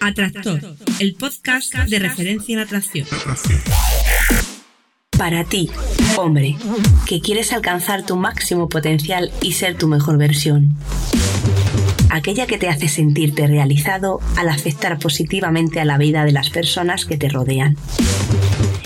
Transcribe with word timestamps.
Atractor, 0.00 0.60
el 1.00 1.14
podcast 1.14 1.74
de 1.74 1.98
referencia 1.98 2.54
en 2.54 2.60
atracción. 2.60 3.06
Para 5.16 5.44
ti, 5.44 5.68
hombre, 6.16 6.56
que 7.06 7.20
quieres 7.20 7.52
alcanzar 7.52 8.06
tu 8.06 8.16
máximo 8.16 8.68
potencial 8.68 9.32
y 9.42 9.52
ser 9.52 9.76
tu 9.76 9.88
mejor 9.88 10.16
versión. 10.16 10.76
Aquella 12.10 12.46
que 12.46 12.58
te 12.58 12.68
hace 12.68 12.88
sentirte 12.88 13.46
realizado 13.46 14.20
al 14.36 14.48
afectar 14.48 14.98
positivamente 14.98 15.80
a 15.80 15.84
la 15.84 15.98
vida 15.98 16.24
de 16.24 16.32
las 16.32 16.50
personas 16.50 17.04
que 17.04 17.18
te 17.18 17.28
rodean. 17.28 17.76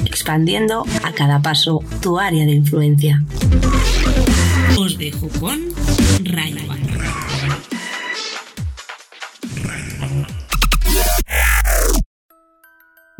Expandiendo 0.04 0.84
a 1.02 1.12
cada 1.12 1.40
paso 1.40 1.80
tu 2.00 2.18
área 2.18 2.46
de 2.46 2.52
influencia. 2.52 3.22
Os 4.78 4.98
dejo 4.98 5.28
con 5.38 5.60
Raywan. 6.24 6.91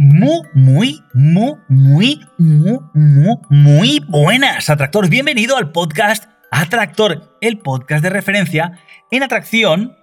Muy, 0.05 0.41
muy, 0.53 1.05
muy, 1.15 1.55
muy, 1.69 2.21
muy, 2.37 2.81
muy, 2.93 3.39
muy 3.49 4.05
buenas, 4.09 4.69
Atractor. 4.69 5.09
Bienvenido 5.09 5.57
al 5.57 5.71
podcast 5.71 6.25
Atractor, 6.51 7.39
el 7.41 7.59
podcast 7.59 8.03
de 8.03 8.11
referencia 8.11 8.81
en 9.13 9.23
atracción 9.23 9.97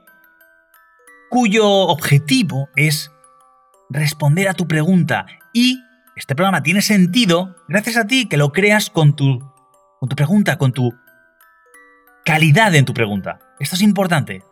cuyo 1.30 1.68
objetivo 1.68 2.70
es 2.78 3.12
responder 3.90 4.48
a 4.48 4.54
tu 4.54 4.70
pregunta. 4.70 5.26
Y 5.52 5.84
este 6.16 6.34
programa 6.34 6.64
tiene 6.64 6.82
sentido 6.82 7.58
gracias 7.68 7.98
a 7.98 8.08
ti 8.08 8.30
que 8.30 8.38
lo 8.38 8.54
creas 8.54 8.90
con 8.90 9.18
tu, 9.18 9.40
con 10.00 10.08
tu 10.08 10.16
pregunta, 10.16 10.58
con 10.58 10.72
tu 10.72 10.94
calidad 12.24 12.74
en 12.74 12.86
tu 12.86 12.94
pregunta. 12.94 13.40
Esto 13.60 13.76
es 13.76 13.82
importante. 13.82 14.46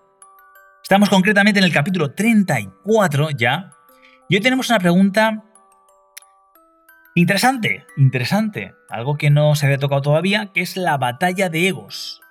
Estamos 0.83 1.07
concretamente 1.07 1.59
en 1.61 1.63
el 1.63 1.71
capítulo 1.71 2.11
34 2.11 3.29
ya 3.29 3.76
y 4.29 4.35
hoy 4.35 4.41
tenemos 4.41 4.69
una 4.69 4.79
pregunta 4.79 5.43
interesante, 7.15 7.85
interesante, 7.95 8.73
algo 8.89 9.17
que 9.17 9.29
no 9.29 9.55
se 9.55 9.65
había 9.65 9.77
tocado 9.79 10.01
todavía, 10.01 10.51
que 10.53 10.61
es 10.61 10.77
la 10.77 10.97
batalla 10.97 11.49
de 11.49 11.67
egos. 11.67 12.21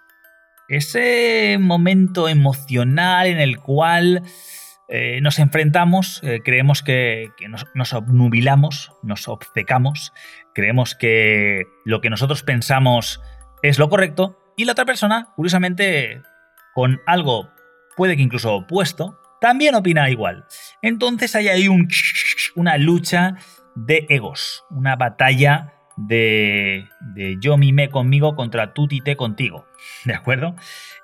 Ese 0.69 1.59
momento 1.61 2.29
emocional 2.29 3.27
en 3.27 3.39
el 3.39 3.59
cual 3.59 4.23
eh, 4.89 5.21
nos 5.23 5.39
enfrentamos, 5.39 6.21
eh, 6.23 6.41
creemos 6.45 6.83
que, 6.83 7.31
nos, 7.49 7.67
nos, 7.75 7.93
obnubilamos, 7.95 8.93
nos 9.03 9.29
obcecamos, 9.29 10.13
creemos 10.55 10.95
que 10.95 11.65
lo 11.85 12.01
que 12.01 12.11
nosotros 12.11 12.43
pensamos 12.43 13.23
es 13.63 13.79
lo 13.79 13.89
correcto 13.89 14.39
y 14.57 14.65
la 14.65 14.73
otra 14.73 14.85
persona, 14.85 15.29
curiosamente, 15.35 16.21
con 16.75 17.01
algo 17.07 17.51
puede 17.97 18.17
que 18.17 18.23
incluso 18.23 18.55
opuesto, 18.55 19.19
también 19.41 19.75
opina 19.75 20.11
igual. 20.11 20.45
Entonces 20.83 21.35
hay 21.35 21.49
ahí 21.49 21.69
un, 21.69 21.89
una 22.55 22.79
lucha 22.79 23.37
de 23.75 24.07
egos, 24.09 24.65
una 24.71 24.97
batalla 24.97 25.75
de, 25.97 26.89
de 27.15 27.37
yo 27.41 27.57
mime 27.57 27.91
conmigo 27.91 28.37
contra 28.37 28.75
tú 28.75 28.87
tite 28.87 29.17
contigo, 29.17 29.67
¿de 30.05 30.15
acuerdo? 30.15 30.55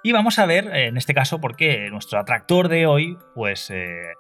Y 0.03 0.12
vamos 0.12 0.38
a 0.38 0.47
ver, 0.47 0.75
en 0.75 0.97
este 0.97 1.14
caso, 1.14 1.41
por 1.41 1.56
qué 1.56 1.88
nuestro 1.91 2.19
atractor 2.19 2.69
de 2.69 2.86
hoy, 2.86 3.16
pues, 3.34 3.70
eh, 3.70 4.14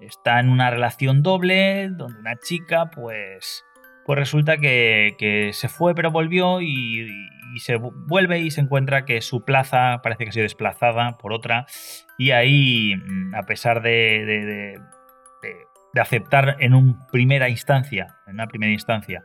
está 0.00 0.38
en 0.38 0.50
una 0.50 0.70
relación 0.70 1.22
doble, 1.22 1.88
donde 1.90 2.18
una 2.18 2.36
chica, 2.36 2.90
pues, 2.90 3.64
pues 4.04 4.18
resulta 4.18 4.58
que, 4.58 5.50
se 5.52 5.68
fue 5.68 5.94
pero 5.94 6.10
volvió 6.10 6.60
y, 6.60 7.08
y, 7.54 7.58
se 7.58 7.76
vuelve 7.76 8.40
y 8.40 8.50
se 8.50 8.60
encuentra 8.60 9.04
que 9.04 9.20
su 9.20 9.44
plaza 9.44 10.00
parece 10.02 10.24
que 10.24 10.30
ha 10.30 10.32
sido 10.32 10.42
desplazada 10.44 11.16
por 11.18 11.32
otra 11.32 11.66
y 12.18 12.30
ahí, 12.30 12.96
mm, 12.96 13.34
a 13.34 13.42
pesar 13.42 13.82
de, 13.82 14.24
de, 14.26 14.80
aceptar 16.00 16.56
en 16.58 16.74
una 16.74 17.06
primera 17.12 17.48
instancia, 17.48 18.16
en 18.26 18.34
una 18.34 18.48
primera 18.48 18.72
instancia, 18.72 19.22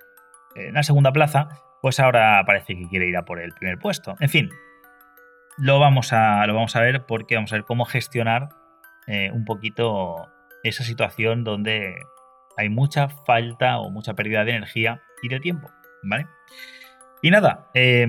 en 0.55 0.69
una 0.69 0.83
segunda 0.83 1.11
plaza, 1.11 1.49
pues 1.81 1.99
ahora 1.99 2.43
parece 2.45 2.75
que 2.75 2.87
quiere 2.87 3.07
ir 3.07 3.17
a 3.17 3.25
por 3.25 3.41
el 3.41 3.53
primer 3.53 3.79
puesto. 3.79 4.15
En 4.19 4.29
fin, 4.29 4.51
lo 5.57 5.79
vamos 5.79 6.13
a, 6.13 6.45
lo 6.45 6.53
vamos 6.53 6.75
a 6.75 6.81
ver 6.81 7.05
porque 7.07 7.35
vamos 7.35 7.51
a 7.51 7.55
ver 7.55 7.65
cómo 7.65 7.85
gestionar 7.85 8.49
eh, 9.07 9.31
un 9.31 9.45
poquito 9.45 10.29
esa 10.63 10.83
situación 10.83 11.43
donde 11.43 11.95
hay 12.59 12.69
mucha 12.69 13.07
falta 13.07 13.79
o 13.79 13.89
mucha 13.89 14.15
pérdida 14.15 14.43
de 14.43 14.51
energía 14.51 15.01
y 15.21 15.29
de 15.29 15.39
tiempo, 15.39 15.71
¿vale? 16.03 16.27
Y 17.21 17.31
nada, 17.31 17.69
eh, 17.73 18.05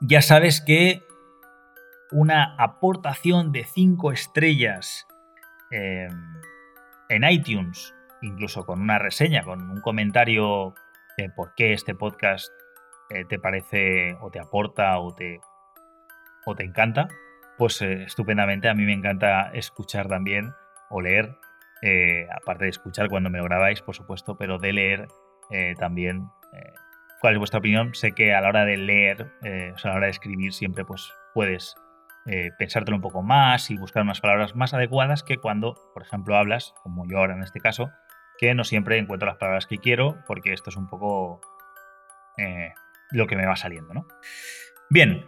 ya 0.00 0.22
sabes 0.22 0.60
que 0.60 1.02
una 2.12 2.54
aportación 2.58 3.50
de 3.50 3.64
5 3.64 4.12
estrellas 4.12 5.06
eh, 5.72 6.08
en 7.08 7.24
iTunes, 7.24 7.92
incluso 8.22 8.64
con 8.64 8.80
una 8.80 8.98
reseña, 8.98 9.42
con 9.42 9.68
un 9.68 9.80
comentario 9.80 10.74
de 11.16 11.28
por 11.30 11.54
qué 11.56 11.72
este 11.72 11.96
podcast 11.96 12.52
eh, 13.10 13.24
te 13.24 13.40
parece 13.40 14.16
o 14.20 14.30
te 14.30 14.38
aporta 14.38 14.98
o 15.00 15.12
te, 15.12 15.40
o 16.46 16.54
te 16.54 16.64
encanta, 16.64 17.08
pues 17.56 17.82
eh, 17.82 18.04
estupendamente. 18.04 18.68
A 18.68 18.74
mí 18.74 18.84
me 18.84 18.92
encanta 18.92 19.50
escuchar 19.52 20.06
también 20.06 20.52
o 20.90 21.00
leer, 21.00 21.36
eh, 21.82 22.26
aparte 22.34 22.64
de 22.64 22.70
escuchar 22.70 23.08
cuando 23.08 23.30
me 23.30 23.38
lo 23.38 23.44
grabáis, 23.44 23.82
por 23.82 23.94
supuesto, 23.94 24.36
pero 24.36 24.58
de 24.58 24.72
leer 24.72 25.08
eh, 25.50 25.74
también 25.78 26.28
cuál 27.20 27.34
es 27.34 27.38
vuestra 27.38 27.58
opinión. 27.58 27.94
Sé 27.94 28.12
que 28.12 28.34
a 28.34 28.40
la 28.40 28.48
hora 28.48 28.64
de 28.64 28.76
leer, 28.76 29.30
o 29.74 29.78
sea, 29.78 29.90
a 29.90 29.94
la 29.94 29.96
hora 29.98 30.06
de 30.06 30.12
escribir, 30.12 30.52
siempre 30.52 30.84
pues 30.84 31.12
puedes 31.34 31.74
eh, 32.30 32.50
pensártelo 32.58 32.94
un 32.94 33.00
poco 33.00 33.22
más 33.22 33.70
y 33.70 33.78
buscar 33.78 34.02
unas 34.02 34.20
palabras 34.20 34.54
más 34.54 34.74
adecuadas 34.74 35.22
que 35.22 35.38
cuando, 35.38 35.74
por 35.94 36.02
ejemplo, 36.02 36.36
hablas, 36.36 36.74
como 36.82 37.06
yo 37.08 37.18
ahora 37.18 37.34
en 37.34 37.42
este 37.42 37.58
caso, 37.58 37.90
que 38.36 38.54
no 38.54 38.64
siempre 38.64 38.98
encuentro 38.98 39.26
las 39.26 39.38
palabras 39.38 39.66
que 39.66 39.78
quiero, 39.78 40.18
porque 40.26 40.52
esto 40.52 40.68
es 40.68 40.76
un 40.76 40.88
poco 40.88 41.40
eh, 42.36 42.74
lo 43.12 43.26
que 43.26 43.36
me 43.36 43.46
va 43.46 43.56
saliendo, 43.56 43.94
¿no? 43.94 44.06
Bien, 44.90 45.26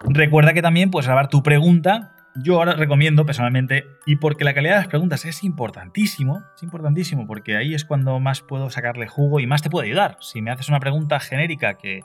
recuerda 0.00 0.52
que 0.52 0.60
también 0.60 0.90
puedes 0.90 1.06
grabar 1.06 1.28
tu 1.28 1.42
pregunta. 1.42 2.14
Yo 2.36 2.58
ahora 2.58 2.74
recomiendo 2.74 3.26
personalmente, 3.26 3.86
y 4.06 4.16
porque 4.16 4.44
la 4.44 4.54
calidad 4.54 4.74
de 4.74 4.80
las 4.80 4.88
preguntas 4.88 5.24
es 5.24 5.42
importantísimo, 5.42 6.44
es 6.54 6.62
importantísimo, 6.62 7.26
porque 7.26 7.56
ahí 7.56 7.74
es 7.74 7.84
cuando 7.84 8.20
más 8.20 8.40
puedo 8.40 8.70
sacarle 8.70 9.08
jugo 9.08 9.40
y 9.40 9.46
más 9.46 9.62
te 9.62 9.70
puedo 9.70 9.84
ayudar. 9.84 10.16
Si 10.20 10.40
me 10.40 10.50
haces 10.50 10.68
una 10.68 10.78
pregunta 10.78 11.18
genérica 11.18 11.74
que, 11.74 12.02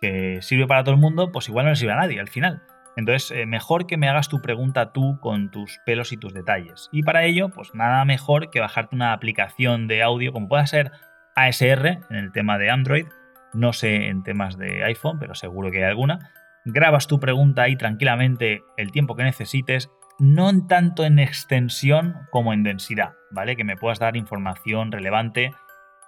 que 0.00 0.38
sirve 0.42 0.66
para 0.66 0.84
todo 0.84 0.94
el 0.94 1.00
mundo, 1.00 1.32
pues 1.32 1.48
igual 1.48 1.64
no 1.64 1.70
le 1.70 1.76
sirve 1.76 1.92
a 1.92 1.96
nadie 1.96 2.20
al 2.20 2.28
final. 2.28 2.62
Entonces, 2.96 3.30
eh, 3.30 3.46
mejor 3.46 3.86
que 3.86 3.96
me 3.96 4.08
hagas 4.08 4.28
tu 4.28 4.40
pregunta 4.40 4.92
tú 4.92 5.18
con 5.20 5.50
tus 5.50 5.80
pelos 5.84 6.12
y 6.12 6.16
tus 6.16 6.32
detalles. 6.32 6.88
Y 6.92 7.02
para 7.02 7.24
ello, 7.24 7.48
pues 7.48 7.74
nada 7.74 8.04
mejor 8.04 8.50
que 8.50 8.60
bajarte 8.60 8.94
una 8.94 9.12
aplicación 9.12 9.88
de 9.88 10.02
audio 10.02 10.32
como 10.32 10.48
pueda 10.48 10.66
ser 10.66 10.92
ASR 11.34 11.86
en 12.10 12.16
el 12.16 12.32
tema 12.32 12.58
de 12.58 12.70
Android. 12.70 13.06
No 13.52 13.72
sé 13.72 14.08
en 14.08 14.22
temas 14.22 14.58
de 14.58 14.84
iPhone, 14.84 15.18
pero 15.18 15.34
seguro 15.34 15.70
que 15.70 15.78
hay 15.78 15.90
alguna. 15.90 16.30
Grabas 16.66 17.06
tu 17.06 17.20
pregunta 17.20 17.62
ahí 17.62 17.76
tranquilamente 17.76 18.64
el 18.78 18.90
tiempo 18.90 19.16
que 19.16 19.22
necesites, 19.22 19.90
no 20.18 20.66
tanto 20.66 21.04
en 21.04 21.18
extensión 21.18 22.14
como 22.30 22.54
en 22.54 22.62
densidad, 22.62 23.12
¿vale? 23.30 23.54
Que 23.54 23.64
me 23.64 23.76
puedas 23.76 23.98
dar 23.98 24.16
información 24.16 24.90
relevante. 24.90 25.52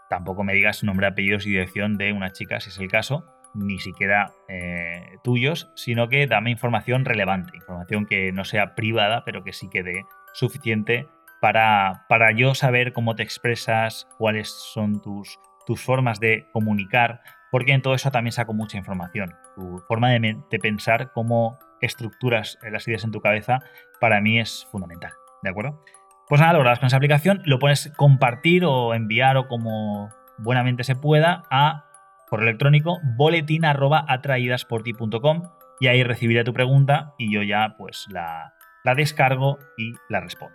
Tampoco 0.08 0.44
me 0.44 0.54
digas 0.54 0.82
nombre, 0.82 1.08
apellidos 1.08 1.44
y 1.46 1.50
dirección 1.50 1.98
de 1.98 2.12
una 2.12 2.32
chica, 2.32 2.58
si 2.60 2.70
es 2.70 2.78
el 2.78 2.88
caso, 2.88 3.26
ni 3.54 3.78
siquiera 3.78 4.32
eh, 4.48 5.18
tuyos, 5.22 5.70
sino 5.74 6.08
que 6.08 6.26
dame 6.26 6.50
información 6.50 7.04
relevante, 7.04 7.56
información 7.56 8.06
que 8.06 8.32
no 8.32 8.44
sea 8.44 8.74
privada, 8.74 9.24
pero 9.26 9.44
que 9.44 9.52
sí 9.52 9.68
quede 9.68 10.04
suficiente 10.32 11.06
para, 11.42 12.06
para 12.08 12.32
yo 12.32 12.54
saber 12.54 12.94
cómo 12.94 13.14
te 13.14 13.22
expresas, 13.22 14.08
cuáles 14.16 14.48
son 14.48 15.02
tus, 15.02 15.38
tus 15.66 15.82
formas 15.82 16.18
de 16.18 16.46
comunicar, 16.52 17.20
porque 17.56 17.72
en 17.72 17.80
todo 17.80 17.94
eso 17.94 18.10
también 18.10 18.32
saco 18.32 18.52
mucha 18.52 18.76
información. 18.76 19.34
Tu 19.54 19.78
forma 19.88 20.10
de, 20.10 20.58
pensar, 20.60 21.12
cómo 21.14 21.58
estructuras 21.80 22.58
las 22.70 22.86
ideas 22.86 23.02
en 23.04 23.12
tu 23.12 23.22
cabeza, 23.22 23.60
para 23.98 24.20
mí 24.20 24.38
es 24.38 24.68
fundamental, 24.70 25.12
¿de 25.42 25.48
acuerdo? 25.48 25.82
Pues 26.28 26.38
nada, 26.38 26.52
lo 26.52 26.58
grabas 26.58 26.80
con 26.80 26.88
esa 26.88 26.98
aplicación, 26.98 27.40
lo 27.46 27.58
puedes 27.58 27.90
compartir 27.96 28.66
o 28.66 28.92
enviar 28.92 29.38
o 29.38 29.48
como 29.48 30.10
buenamente 30.36 30.84
se 30.84 30.96
pueda 30.96 31.44
a 31.50 31.86
por 32.28 32.42
electrónico 32.42 32.98
boletín 33.16 33.64
atraídasporti.com 33.64 35.44
y 35.80 35.86
ahí 35.86 36.04
recibiré 36.04 36.44
tu 36.44 36.52
pregunta 36.52 37.14
y 37.16 37.32
yo 37.32 37.42
ya 37.42 37.76
pues 37.78 38.04
la, 38.10 38.52
descargo 38.94 39.58
y 39.78 39.94
la 40.10 40.20
respondo. 40.20 40.54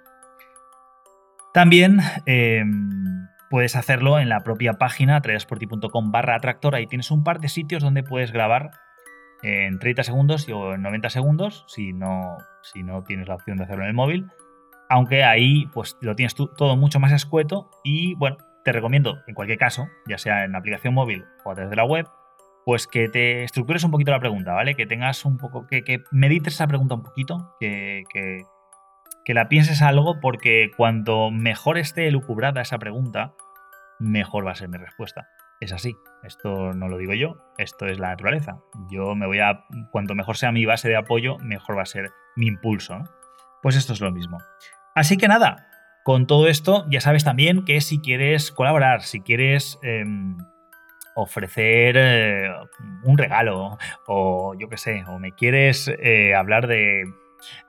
También 1.52 2.00
eh, 2.28 2.64
puedes 3.52 3.76
hacerlo 3.76 4.18
en 4.18 4.30
la 4.30 4.40
propia 4.40 4.74
página 4.74 5.18
atraídasporti.com 5.18 6.12
barra 6.12 6.36
atractor. 6.36 6.74
Ahí 6.74 6.88
tienes 6.88 7.12
un 7.12 7.24
par 7.24 7.40
de 7.40 7.50
sitios 7.50 7.84
donde 7.84 8.02
puedes 8.02 8.32
grabar 8.32 8.72
en 9.44 9.78
30 9.78 10.04
segundos 10.04 10.48
o 10.50 10.74
en 10.74 10.82
90 10.82 11.10
segundos 11.10 11.66
si 11.68 11.94
no, 11.94 12.38
si 12.64 12.82
no 12.82 13.04
tienes 13.04 13.28
la 13.28 13.36
opción 13.36 13.58
de 13.58 13.66
hacerlo 13.66 13.84
en 13.84 13.90
el 13.90 13.94
móvil. 13.94 14.28
Aunque 14.90 15.24
ahí 15.24 15.68
pues 15.74 15.98
lo 16.02 16.16
tienes 16.16 16.34
todo 16.34 16.76
mucho 16.78 17.00
más 17.00 17.12
escueto 17.12 17.70
y 17.84 18.16
bueno, 18.16 18.38
te 18.64 18.72
recomiendo, 18.72 19.22
en 19.28 19.36
cualquier 19.36 19.58
caso, 19.58 19.88
ya 20.08 20.18
sea 20.18 20.46
en 20.46 20.54
la 20.54 20.60
aplicación 20.60 20.94
móvil 20.94 21.26
o 21.44 21.52
a 21.52 21.54
través 21.54 21.70
de 21.70 21.76
la 21.76 21.86
web, 21.86 22.08
pues 22.66 22.88
que 22.88 23.10
te 23.10 23.44
estructures 23.44 23.84
un 23.84 23.92
poquito 23.92 24.12
la 24.12 24.20
pregunta, 24.20 24.54
¿vale? 24.54 24.76
Que 24.76 24.86
tengas 24.86 25.26
un 25.26 25.38
poco, 25.38 25.66
que, 25.68 26.04
medites 26.12 26.54
esa 26.54 26.68
pregunta 26.68 26.96
un 26.96 27.04
poquito, 27.04 27.56
que, 27.60 28.04
que 29.26 29.34
la 29.34 29.50
pienses 29.50 29.82
algo 29.82 30.20
porque 30.20 30.72
cuanto 30.76 31.32
mejor 31.32 31.78
esté 31.78 32.08
elucubrada 32.08 32.62
esa 32.62 32.80
pregunta, 32.80 33.34
mejor 34.00 34.46
va 34.46 34.52
a 34.52 34.56
ser 34.56 34.70
mi 34.70 34.78
respuesta. 34.78 35.28
Es 35.60 35.74
así. 35.74 35.96
Esto 36.24 36.74
no 36.74 36.88
lo 36.88 36.98
digo 36.98 37.14
yo, 37.14 37.36
esto 37.58 37.86
es 37.86 38.00
la 38.00 38.10
naturaleza. 38.10 38.58
Yo 38.90 39.16
me 39.16 39.28
voy 39.28 39.40
a. 39.40 39.64
Cuanto 39.92 40.16
mejor 40.16 40.38
sea 40.38 40.52
mi 40.52 40.66
base 40.66 40.90
de 40.90 40.96
apoyo, 40.96 41.38
mejor 41.38 41.78
va 41.78 41.84
a 41.84 41.86
ser 41.86 42.12
mi 42.36 42.48
impulso. 42.48 42.98
Pues 43.62 43.76
esto 43.76 43.94
es 43.94 44.02
lo 44.02 44.12
mismo. 44.12 44.40
Así 44.96 45.18
que 45.18 45.28
nada, 45.28 45.68
con 46.04 46.26
todo 46.26 46.48
esto, 46.48 46.86
ya 46.90 47.00
sabes 47.00 47.24
también 47.24 47.64
que 47.64 47.80
si 47.82 48.00
quieres 48.00 48.52
colaborar, 48.52 49.04
si 49.04 49.22
quieres 49.22 49.80
em, 49.84 50.36
ofrecer 51.16 51.96
eh, 51.98 52.50
un 53.04 53.18
regalo, 53.18 53.78
o 54.08 54.56
yo 54.60 54.68
qué 54.68 54.78
sé, 54.78 55.04
o 55.08 55.20
me 55.20 55.34
quieres 55.34 55.88
eh, 55.88 56.34
hablar 56.34 56.66
de, 56.68 57.04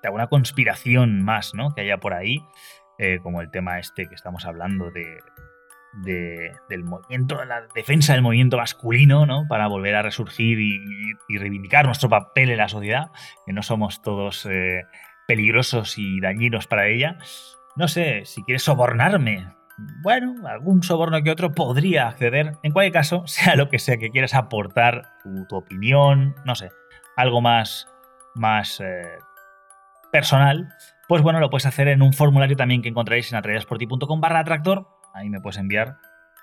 alguna 0.03 0.27
conspiración 0.29 1.23
más, 1.23 1.55
¿no? 1.55 1.75
Que 1.75 1.83
haya 1.83 1.99
por 1.99 2.15
ahí, 2.15 2.45
eh, 2.99 3.19
como 3.23 3.41
el 3.41 3.51
tema 3.51 3.79
este 3.79 4.07
que 4.07 4.15
estamos 4.15 4.45
hablando 4.45 4.91
de, 4.91 5.21
del 6.69 6.85
movimiento, 6.85 7.39
de 7.39 7.47
la 7.47 7.63
defensa 7.75 8.15
del 8.15 8.23
movimiento 8.23 8.57
masculino, 8.57 9.27
¿no? 9.27 9.47
Para 9.49 9.67
volver 9.67 9.95
a 9.95 10.03
resurgir 10.03 10.59
y, 10.61 11.39
reivindicar 11.39 11.87
nuestro 11.87 12.09
papel 12.09 12.51
en 12.51 12.59
la 12.59 12.69
sociedad, 12.69 13.11
que 13.47 13.53
no 13.53 13.63
somos 13.63 14.03
todos 14.03 14.49
peligrosos 15.27 15.99
y 15.99 16.21
dañinos 16.21 16.67
para 16.67 16.89
ella. 16.89 17.19
No 17.77 17.89
sé, 17.89 18.25
si 18.25 18.43
quieres 18.43 18.63
sobornarme, 18.63 19.47
bueno, 20.03 20.47
algún 20.47 20.83
soborno 20.83 21.23
que 21.23 21.31
otro 21.31 21.53
podría 21.53 22.09
acceder. 22.09 22.57
En 22.63 22.73
cualquier 22.73 22.93
caso, 22.93 23.23
sea 23.27 23.57
lo 23.57 23.69
que 23.69 23.79
sea 23.79 23.97
que 23.97 24.11
quieras 24.11 24.35
aportar, 24.35 25.09
tu, 25.23 25.57
opinión, 25.57 26.35
no 26.45 26.55
sé, 26.55 26.71
algo 27.17 27.41
más, 27.41 27.89
más 28.35 28.81
eh, 28.81 29.19
personal, 30.13 30.69
pues 31.09 31.23
bueno, 31.23 31.41
lo 31.41 31.51
puedes 31.51 31.67
hacer 31.67 31.89
en 31.89 32.03
un 32.03 32.13
formulario 32.13 32.57
también 32.57 32.83
que 32.83 32.89
encontraréis 32.89 33.33
en 33.33 33.39
atrayasporti.com 33.39 34.21
barra 34.21 34.45
tractor. 34.45 34.87
Ahí 35.15 35.29
me 35.29 35.41
puedes 35.41 35.59
enviar 35.59 35.97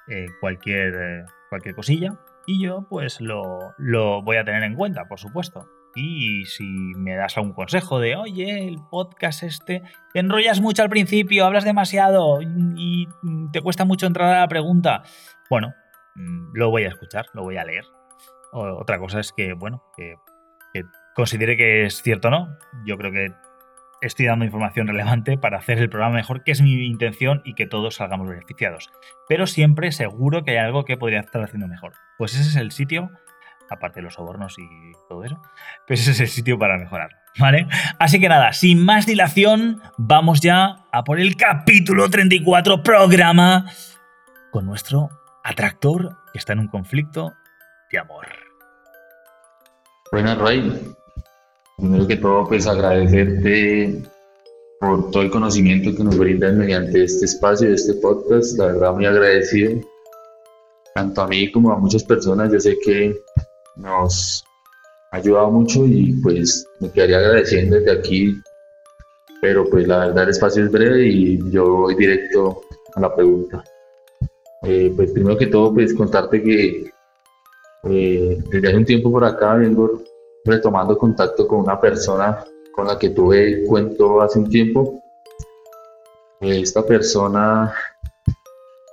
eh, 0.10 0.27
cualquier, 0.42 0.94
eh, 0.95 1.25
cualquier 1.50 1.75
cosilla 1.75 2.19
y 2.45 2.62
yo 2.62 2.88
pues 2.89 3.21
lo, 3.21 3.74
lo 3.77 4.21
voy 4.21 4.38
a 4.38 4.44
tener 4.44 4.63
en 4.63 4.75
cuenta, 4.75 5.06
por 5.06 5.19
supuesto. 5.19 5.68
Y 5.95 6.45
si 6.45 6.63
me 6.63 7.16
das 7.16 7.38
algún 7.38 7.54
consejo 7.54 8.00
de, 8.00 8.16
oye, 8.16 8.68
el 8.68 8.77
podcast 8.92 9.44
este, 9.44 9.81
te 10.13 10.19
enrollas 10.19 10.62
mucho 10.62 10.83
al 10.83 10.89
principio, 10.89 11.45
hablas 11.45 11.63
demasiado 11.63 12.39
y 12.42 13.07
te 13.51 13.62
cuesta 13.62 13.86
mucho 13.86 14.06
entrar 14.06 14.36
a 14.36 14.42
la 14.42 14.48
pregunta, 14.48 15.04
bueno, 15.50 15.74
mm, 16.15 16.51
lo 16.54 16.69
voy 16.69 16.83
a 16.83 16.89
escuchar, 16.89 17.25
lo 17.33 17.44
voy 17.44 17.57
a 17.57 17.65
leer. 17.65 17.86
Otra 18.51 19.00
cosa 19.00 19.19
es 19.19 19.31
que, 19.31 19.54
bueno, 19.54 19.83
que, 19.95 20.15
considere 21.15 21.57
que 21.57 21.86
es 21.86 22.01
cierto 22.01 22.30
o 22.30 22.31
no. 22.31 22.57
Yo 22.86 22.98
creo 22.98 23.12
que 23.12 23.33
estoy 24.01 24.25
dando 24.25 24.46
información 24.46 24.88
relevante 24.88 25.38
para 25.38 25.57
hacer 25.57 25.80
el 25.80 25.90
programa 25.90 26.16
mejor, 26.16 26.44
que 26.44 26.51
es 26.51 26.62
mi 26.62 26.86
intención 26.86 27.42
y 27.46 27.54
que 27.54 27.66
todos 27.66 27.96
salgamos 27.96 28.28
beneficiados. 28.28 28.90
Pero 29.28 29.48
siempre 29.48 29.92
seguro 29.92 30.44
que 30.44 30.51
hay 30.51 30.57
algo 30.57 30.86
que 30.86 30.98
podría 30.98 31.19
estar 31.19 31.42
haciendo 31.42 31.68
mejor. 31.68 31.94
Pues 32.18 32.34
ese 32.34 32.50
es 32.50 32.56
el 32.56 32.72
sitio 32.72 33.12
aparte 33.69 34.00
de 34.00 34.04
los 34.04 34.16
sobornos 34.16 34.57
y 34.57 34.68
todo 35.07 35.24
eso, 35.24 35.42
pues 35.88 36.01
ese 36.01 36.12
es 36.12 36.19
el 36.19 36.28
sitio 36.28 36.57
para 36.57 36.78
mejorar, 36.78 37.12
¿vale? 37.38 37.68
Así 38.00 38.19
que 38.19 38.30
nada, 38.30 38.54
sin 38.54 38.84
más 38.84 39.06
dilación, 39.06 39.81
vamos 39.98 40.42
ya 40.42 40.78
a 40.92 41.04
por 41.04 41.19
el 41.19 41.36
capítulo 41.36 42.10
34 42.10 42.84
programa 42.84 43.66
con 44.51 44.66
nuestro 44.66 45.10
atractor 45.44 46.18
que 46.34 46.40
está 46.40 46.54
en 46.54 46.60
un 46.60 46.68
conflicto 46.68 47.34
de 47.92 48.00
amor. 48.00 48.28
Buenas, 50.12 50.38
Ray. 50.38 50.96
Primero 51.79 52.07
que 52.07 52.17
todo, 52.17 52.45
pues 52.47 52.67
agradecerte 52.67 54.01
por 54.79 55.11
todo 55.11 55.23
el 55.23 55.31
conocimiento 55.31 55.95
que 55.95 56.03
nos 56.03 56.17
brindas 56.17 56.53
mediante 56.53 57.03
este 57.03 57.25
espacio, 57.25 57.73
este 57.73 57.93
podcast. 57.95 58.57
La 58.57 58.65
verdad, 58.67 58.93
muy 58.93 59.05
agradecido. 59.05 59.79
Tanto 60.93 61.21
a 61.21 61.27
mí 61.27 61.49
como 61.51 61.71
a 61.71 61.77
muchas 61.77 62.03
personas. 62.03 62.51
Yo 62.51 62.59
sé 62.59 62.77
que 62.83 63.15
nos 63.77 64.43
ha 65.11 65.17
ayudado 65.17 65.51
mucho 65.51 65.85
y 65.85 66.13
pues 66.21 66.67
me 66.81 66.91
quedaría 66.91 67.19
agradeciendo 67.19 67.77
desde 67.77 67.91
aquí, 67.91 68.35
pero 69.41 69.63
pues 69.69 69.87
la 69.87 70.07
verdad 70.07 70.25
el 70.25 70.29
espacio 70.31 70.65
es 70.65 70.71
breve 70.71 71.07
y 71.07 71.51
yo 71.51 71.65
voy 71.65 71.95
directo 71.95 72.61
a 72.95 72.99
la 72.99 73.15
pregunta. 73.15 73.63
Eh, 74.63 74.91
pues 74.95 75.11
primero 75.11 75.37
que 75.37 75.47
todo 75.47 75.73
pues 75.73 75.93
contarte 75.93 76.43
que 76.43 76.91
eh, 77.83 78.37
desde 78.51 78.67
hace 78.67 78.77
un 78.77 78.85
tiempo 78.85 79.09
por 79.09 79.23
acá 79.23 79.55
vengo 79.55 80.03
retomando 80.50 80.98
contacto 80.98 81.48
con 81.48 81.60
una 81.60 81.80
persona 81.80 82.44
con 82.74 82.88
la 82.88 82.98
que 82.98 83.10
tuve 83.10 83.63
cuento 83.66 84.22
hace 84.22 84.40
un 84.40 84.50
tiempo. 84.50 85.01
esta 86.42 86.86
persona 86.86 87.74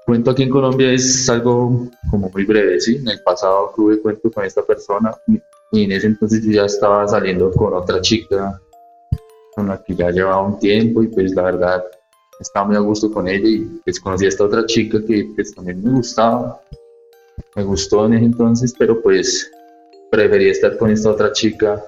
cuento 0.05 0.31
aquí 0.31 0.45
en 0.45 0.51
Colombia 0.51 0.93
es 0.93 1.29
algo 1.29 1.89
como 2.11 2.29
muy 2.31 2.45
breve, 2.45 2.81
¿sí? 2.81 2.97
En 2.97 3.09
el 3.09 3.23
pasado 3.23 3.73
tuve 3.75 4.01
cuento 4.01 4.31
con 4.31 4.45
esta 4.45 4.63
persona 4.63 5.15
y 5.73 5.85
en 5.85 5.93
ese 5.93 6.07
entonces 6.07 6.45
yo 6.45 6.53
ya 6.53 6.65
estaba 6.67 7.07
saliendo 7.09 7.51
con 7.51 7.75
otra 7.75 8.01
chica 8.01 8.61
con 9.55 9.69
la 9.69 9.83
que 9.83 9.95
ya 9.97 10.11
llevaba 10.11 10.43
un 10.43 10.59
tiempo 10.59 11.03
y 11.03 11.09
pues 11.09 11.35
la 11.35 11.43
verdad 11.43 11.85
estaba 12.39 12.67
muy 12.67 12.77
a 12.77 12.81
gusto 12.81 13.11
con 13.11 13.27
ella 13.27 13.49
y 13.49 13.65
pues 13.85 13.99
conocí 13.99 14.27
a 14.27 14.29
esta 14.29 14.45
otra 14.45 14.65
chica 14.67 14.99
que 15.05 15.29
pues 15.35 15.55
también 15.55 15.83
me 15.83 15.91
gustaba, 15.91 16.61
me 17.55 17.65
gustó 17.65 18.07
en 18.07 18.15
ese 18.15 18.27
entonces, 18.27 18.75
pero 18.79 19.03
pues 19.03 19.51
prefería 20.11 20.53
estar 20.53 20.77
con 20.77 20.91
esta 20.91 21.11
otra 21.11 21.33
chica 21.33 21.83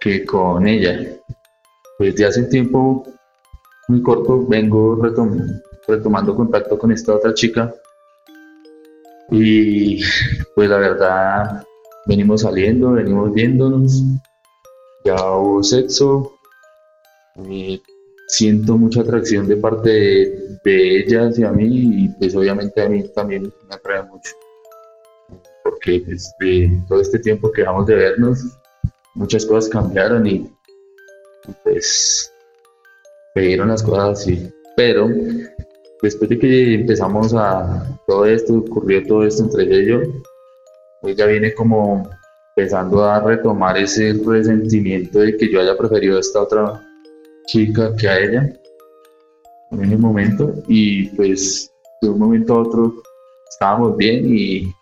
que 0.00 0.24
con 0.24 0.66
ella. 0.66 0.98
Pues 1.98 2.14
de 2.14 2.26
hace 2.26 2.40
un 2.40 2.48
tiempo 2.48 3.04
muy 3.88 4.02
corto 4.02 4.46
vengo 4.46 5.00
retomando 5.86 6.36
contacto 6.36 6.78
con 6.78 6.92
esta 6.92 7.14
otra 7.16 7.34
chica. 7.34 7.74
Y 9.30 10.02
pues 10.54 10.70
la 10.70 10.78
verdad, 10.78 11.64
venimos 12.06 12.42
saliendo, 12.42 12.92
venimos 12.92 13.32
viéndonos, 13.34 14.02
ya 15.04 15.32
hubo 15.32 15.62
sexo, 15.62 16.32
siento 18.28 18.76
mucha 18.76 19.00
atracción 19.02 19.46
de 19.46 19.56
parte 19.56 19.88
de, 20.64 20.98
ella 20.98 21.28
hacia 21.28 21.50
mí 21.50 22.04
y 22.04 22.08
pues 22.18 22.34
obviamente 22.34 22.82
a 22.82 22.88
mí 22.88 23.02
también 23.14 23.52
me 23.68 23.74
atrae 23.74 24.02
mucho. 24.04 24.32
Porque 25.78 26.02
pues, 26.04 26.34
de 26.40 26.82
todo 26.88 27.00
este 27.00 27.20
tiempo 27.20 27.52
que 27.52 27.62
vamos 27.62 27.86
de 27.86 27.94
vernos, 27.94 28.44
muchas 29.14 29.46
cosas 29.46 29.70
cambiaron 29.70 30.26
y, 30.26 30.50
pues 31.62 32.32
se 33.34 33.40
dieron 33.40 33.68
las 33.68 33.82
cosas 33.82 34.20
así. 34.20 34.50
Pero 34.76 35.08
después 36.02 36.28
de 36.30 36.38
que 36.38 36.74
empezamos 36.74 37.32
a 37.34 37.86
todo 38.06 38.26
esto, 38.26 38.58
ocurrió 38.58 39.06
todo 39.06 39.24
esto 39.24 39.44
entre 39.44 39.64
ella 39.64 39.76
y 39.78 39.86
yo, 39.86 40.00
ella 41.02 41.26
viene 41.26 41.54
como 41.54 42.08
empezando 42.56 43.04
a 43.04 43.20
retomar 43.20 43.78
ese 43.78 44.14
resentimiento 44.24 45.20
de 45.20 45.36
que 45.36 45.50
yo 45.50 45.60
haya 45.60 45.76
preferido 45.76 46.16
a 46.16 46.20
esta 46.20 46.42
otra 46.42 46.82
chica 47.46 47.94
que 47.96 48.08
a 48.08 48.18
ella 48.18 48.52
en 49.70 49.84
ese 49.84 49.96
momento 49.96 50.54
y 50.66 51.06
pues 51.10 51.72
de 52.02 52.08
un 52.08 52.18
momento 52.18 52.54
a 52.54 52.62
otro 52.62 52.94
estábamos 53.48 53.96
bien 53.96 54.24
y, 54.26 54.72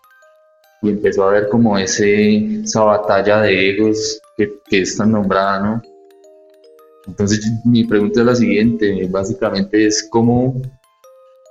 empezó 0.89 1.23
a 1.23 1.29
haber 1.29 1.49
como 1.49 1.77
ese, 1.77 2.61
esa 2.63 2.83
batalla 2.83 3.41
de 3.41 3.71
egos 3.71 4.19
que, 4.35 4.51
que 4.69 4.81
es 4.81 4.97
tan 4.97 5.11
nombrada, 5.11 5.59
¿no? 5.59 5.81
Entonces 7.07 7.49
mi 7.63 7.85
pregunta 7.85 8.19
es 8.19 8.25
la 8.25 8.35
siguiente, 8.35 9.07
básicamente 9.09 9.87
es 9.87 10.07
cómo 10.09 10.61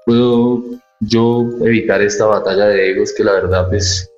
puedo 0.05 0.63
yo 1.01 1.49
evitar 1.63 2.03
esta 2.03 2.27
batalla 2.27 2.67
de 2.67 2.91
egos 2.91 3.13
que 3.17 3.25
la 3.25 3.33
verdad 3.33 3.69
pues 3.69 4.11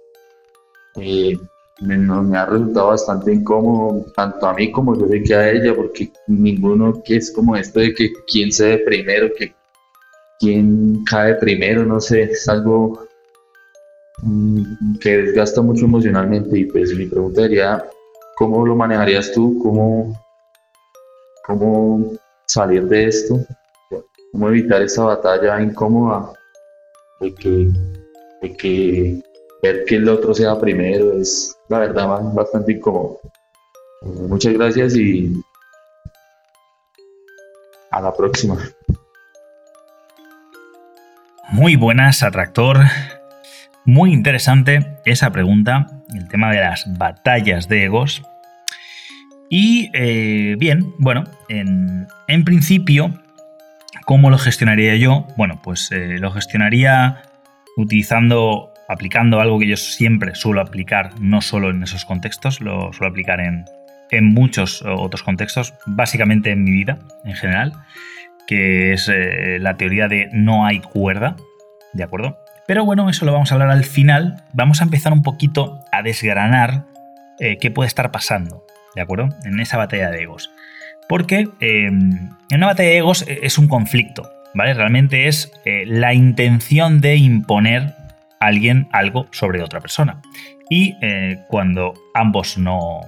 eh, 0.96 1.36
me, 1.80 2.36
ha 2.36 2.46
resultado 2.46 2.88
bastante 2.88 3.32
incómodo 3.32 4.04
tanto 4.14 4.46
a 4.46 4.54
mí 4.54 4.70
como 4.70 4.98
yo 4.98 5.06
sé 5.08 5.22
que 5.22 5.34
a 5.34 5.50
ella 5.50 5.74
porque 5.74 6.10
ninguno 6.26 7.02
que 7.04 7.16
es 7.16 7.30
como 7.30 7.56
esto 7.56 7.80
de 7.80 7.94
que 7.94 8.12
quién 8.26 8.52
se 8.52 8.68
ve 8.68 8.78
primero 8.78 9.28
que 9.36 9.54
quién 10.40 11.04
cae 11.04 11.34
primero 11.36 11.84
no 11.84 12.00
sé 12.00 12.22
es 12.22 12.48
algo 12.48 13.07
mm, 14.22 14.98
que 15.00 15.16
desgasta 15.18 15.62
mucho 15.62 15.84
emocionalmente 15.84 16.58
y 16.58 16.64
pues 16.64 16.94
mi 16.94 17.06
pregunta 17.06 17.42
sería 17.42 17.84
cómo 18.36 18.66
lo 18.66 18.76
manejarías 18.76 19.32
tú 19.32 19.58
cómo 19.62 20.18
cómo 21.46 22.12
salir 22.46 22.84
de 22.86 23.06
esto 23.06 23.38
cómo 24.32 24.48
evitar 24.48 24.82
esa 24.82 25.04
batalla 25.04 25.60
incómoda 25.60 26.32
de 27.20 27.34
que, 27.34 27.68
de 28.42 28.56
que 28.56 29.22
ver 29.62 29.84
que 29.84 29.96
el 29.96 30.08
otro 30.08 30.34
sea 30.34 30.58
primero 30.58 31.12
es 31.12 31.56
la 31.68 31.80
verdad 31.80 32.22
bastante 32.32 32.72
incómodo. 32.72 33.20
Muchas 34.02 34.54
gracias 34.54 34.94
y 34.96 35.32
a 37.90 38.00
la 38.00 38.14
próxima. 38.14 38.56
Muy 41.50 41.76
buenas, 41.76 42.22
atractor. 42.22 42.78
Muy 43.88 44.12
interesante 44.12 44.86
esa 45.06 45.32
pregunta, 45.32 45.86
el 46.14 46.28
tema 46.28 46.50
de 46.50 46.60
las 46.60 46.84
batallas 46.98 47.68
de 47.68 47.84
egos. 47.84 48.22
Y 49.48 49.90
eh, 49.94 50.56
bien, 50.58 50.92
bueno, 50.98 51.24
en, 51.48 52.44
principio, 52.44 53.18
¿cómo 54.04 54.28
lo 54.28 54.36
gestionaría 54.36 54.94
yo? 54.96 55.26
Bueno, 55.38 55.62
pues 55.64 55.90
eh, 55.90 56.18
lo 56.18 56.30
gestionaría 56.32 57.22
utilizando, 57.78 58.74
aplicando 58.90 59.40
algo 59.40 59.58
que 59.58 59.68
yo 59.68 59.78
siempre 59.78 60.34
suelo 60.34 60.60
aplicar, 60.60 61.18
no 61.18 61.40
solo 61.40 61.70
en 61.70 61.82
esos 61.82 62.04
contextos, 62.04 62.60
lo 62.60 62.92
suelo 62.92 63.10
aplicar 63.10 63.40
en, 63.40 63.64
en 64.10 64.34
muchos 64.34 64.82
otros 64.82 65.22
contextos, 65.22 65.72
básicamente 65.86 66.50
en 66.50 66.62
mi 66.62 66.72
vida 66.72 66.98
en 67.24 67.34
general, 67.34 67.72
que 68.46 68.92
es 68.92 69.08
eh, 69.08 69.56
la 69.58 69.78
teoría 69.78 70.08
de 70.08 70.28
no 70.30 70.66
hay 70.66 70.80
cuerda, 70.80 71.36
¿de 71.94 72.04
acuerdo? 72.04 72.36
Pero 72.68 72.84
bueno, 72.84 73.10
eso 73.10 73.24
lo 73.24 73.32
vamos 73.32 73.50
a 73.50 73.54
hablar 73.54 73.70
al 73.70 73.84
final. 73.84 74.44
Vamos 74.52 74.80
a 74.80 74.84
empezar 74.84 75.12
un 75.12 75.22
poquito 75.22 75.80
a 75.90 76.02
desgranar 76.02 76.84
eh, 77.40 77.56
qué 77.58 77.70
puede 77.70 77.88
estar 77.88 78.12
pasando, 78.12 78.64
¿de 78.94 79.00
acuerdo? 79.00 79.30
En 79.44 79.58
esa 79.58 79.78
batalla 79.78 80.10
de 80.10 80.22
egos. 80.22 80.52
Porque 81.08 81.48
em, 81.60 82.28
en 82.50 82.56
una 82.58 82.66
batalla 82.66 82.90
de 82.90 82.98
egos 82.98 83.22
eh, 83.26 83.40
es 83.42 83.56
un 83.56 83.68
conflicto, 83.68 84.30
¿vale? 84.54 84.74
Realmente 84.74 85.28
es 85.28 85.50
la 85.64 86.12
intención 86.12 87.00
de 87.00 87.16
imponer 87.16 87.94
a 88.38 88.46
alguien 88.46 88.86
algo 88.92 89.26
sobre 89.32 89.62
otra 89.62 89.80
persona. 89.80 90.20
Y 90.70 90.94
cuando 91.48 91.94
ambos 92.12 92.58
no, 92.58 93.00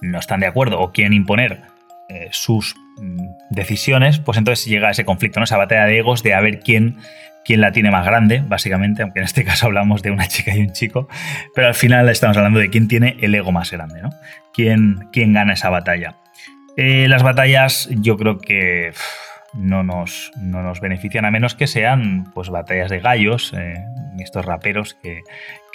no 0.00 0.18
están 0.18 0.40
de 0.40 0.46
acuerdo 0.46 0.80
o 0.80 0.90
quieren 0.92 1.12
imponer 1.12 1.60
eh, 2.08 2.28
sus 2.32 2.76
mm, 2.98 3.26
decisiones, 3.50 4.18
pues 4.18 4.36
entonces 4.36 4.66
llega 4.66 4.90
ese 4.90 5.04
conflicto, 5.04 5.40
¿no? 5.40 5.44
Esa 5.44 5.56
batalla 5.56 5.86
de 5.86 5.98
egos 5.98 6.22
de 6.22 6.34
a 6.34 6.40
ver 6.40 6.60
quién, 6.60 6.98
quién 7.44 7.60
la 7.60 7.72
tiene 7.72 7.90
más 7.90 8.06
grande, 8.06 8.42
básicamente, 8.46 9.02
aunque 9.02 9.20
en 9.20 9.24
este 9.26 9.44
caso 9.44 9.66
hablamos 9.66 10.02
de 10.02 10.10
una 10.10 10.26
chica 10.28 10.54
y 10.56 10.60
un 10.60 10.72
chico, 10.72 11.08
pero 11.54 11.68
al 11.68 11.74
final 11.74 12.08
estamos 12.08 12.36
hablando 12.36 12.58
de 12.58 12.70
quién 12.70 12.88
tiene 12.88 13.16
el 13.20 13.34
ego 13.34 13.52
más 13.52 13.70
grande, 13.70 14.02
¿no? 14.02 14.10
¿Quién, 14.52 15.08
quién 15.12 15.32
gana 15.32 15.54
esa 15.54 15.70
batalla? 15.70 16.16
Eh, 16.76 17.06
las 17.08 17.22
batallas 17.22 17.88
yo 17.90 18.16
creo 18.16 18.38
que 18.38 18.92
no 19.54 19.84
nos, 19.84 20.32
no 20.36 20.62
nos 20.62 20.80
benefician 20.80 21.24
a 21.24 21.30
menos 21.30 21.54
que 21.54 21.66
sean 21.66 22.24
pues 22.34 22.50
batallas 22.50 22.90
de 22.90 22.98
gallos, 22.98 23.52
eh, 23.56 23.84
estos 24.18 24.44
raperos 24.44 24.94
que, 24.94 25.22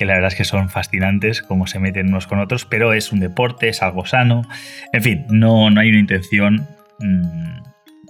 la 0.06 0.14
verdad 0.14 0.30
es 0.30 0.36
que 0.36 0.46
son 0.46 0.70
fascinantes 0.70 1.42
cómo 1.42 1.68
se 1.68 1.80
meten 1.80 2.08
unos 2.08 2.28
con 2.28 2.40
otros, 2.40 2.66
pero 2.66 2.94
es 2.94 3.12
un 3.12 3.20
deporte, 3.20 3.70
es 3.70 3.82
algo 3.82 4.06
sano, 4.06 4.44
en 4.94 5.04
fin, 5.04 5.26
no, 5.30 5.70
no 5.70 5.82
hay 5.82 5.90
una 5.90 6.00
intención 6.00 6.68
mm, 7.00 7.59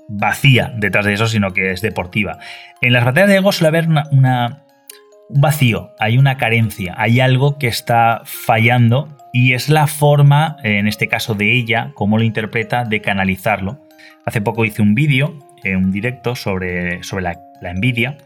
vacía 0.09 0.73
detrás 0.75 1.05
de 1.05 1.13
eso, 1.13 1.27
sino 1.27 1.53
que 1.53 1.71
es 1.71 1.81
deportiva. 1.81 2.39
En 2.81 2.91
las 2.91 3.05
batallas 3.05 3.29
de 3.29 3.37
ego 3.37 3.51
suele 3.51 3.69
haber 3.69 3.87
una, 3.87 4.03
un 4.11 5.41
vacío, 5.41 5.91
hay 5.99 6.17
una 6.17 6.37
carencia, 6.37 6.95
hay 6.97 7.21
algo 7.21 7.57
que 7.57 7.67
está 7.67 8.23
fallando 8.25 9.15
y 9.31 9.53
es 9.53 9.69
la 9.69 9.87
forma, 9.87 10.57
en 10.63 10.87
este 10.87 11.07
caso 11.07 11.35
de 11.35 11.53
ella, 11.53 11.91
cómo 11.93 12.17
lo 12.17 12.23
interpreta, 12.23 12.83
de 12.83 12.99
canalizarlo. 13.01 13.79
Hace 14.25 14.41
poco 14.41 14.65
hice 14.65 14.81
un 14.81 14.95
vídeo 14.95 15.37
un 15.75 15.91
directo 15.91 16.35
sobre, 16.35 17.03
sobre 17.03 17.23
la, 17.23 17.39
envidia. 17.61 18.17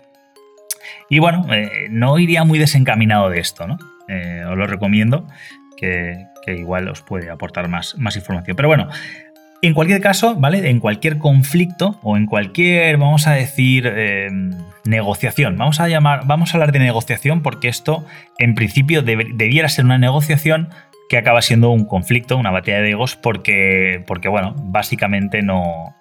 Y 1.10 1.20
bueno, 1.20 1.46
eh, 1.54 1.88
no 1.90 2.20
iría 2.20 2.44
muy 2.44 2.60
desencaminado 2.60 3.30
de 3.30 3.40
esto, 3.40 3.68
¿no? 3.68 3.78
Eh, 4.08 4.44
os 4.48 4.58
lo 4.58 4.68
recomiendo, 4.68 5.28
que, 5.78 6.28
igual 6.48 6.88
os 6.90 7.02
puede 7.02 7.30
aportar 7.30 7.68
más, 7.68 7.98
más 7.98 8.16
información. 8.16 8.56
Pero 8.56 8.68
bueno, 8.68 8.90
en 9.63 9.74
cualquier 9.74 10.01
caso, 10.01 10.36
¿vale? 10.36 10.70
En 10.70 10.79
cualquier 10.79 11.17
conflicto 11.17 11.98
o 12.03 12.17
en 12.17 12.25
cualquier, 12.25 12.98
vamos 12.98 13.27
a 13.27 13.32
decir, 13.32 13.88
em, 13.88 14.51
negociación. 14.84 15.58
Vamos 15.58 15.79
a 15.79 15.88
llamar, 15.88 16.22
vamos 16.25 16.53
a 16.53 16.58
hablar 16.58 16.74
de 16.74 16.79
negociación 16.79 17.41
porque 17.41 17.70
esto, 17.70 18.05
en 18.39 18.55
principio, 18.55 19.01
debiera 19.01 19.70
ser 19.70 19.86
una 19.86 19.98
negociación 19.98 20.70
que 21.08 21.17
acaba 21.17 21.41
siendo 21.41 21.70
un 21.70 21.86
conflicto, 21.86 22.36
una 22.38 22.51
batalla 22.51 22.82
de 22.82 22.91
egos, 22.91 23.15
porque, 23.15 24.03
porque 24.05 24.27
bueno, 24.27 24.53
básicamente 24.58 25.41
no, 25.41 25.96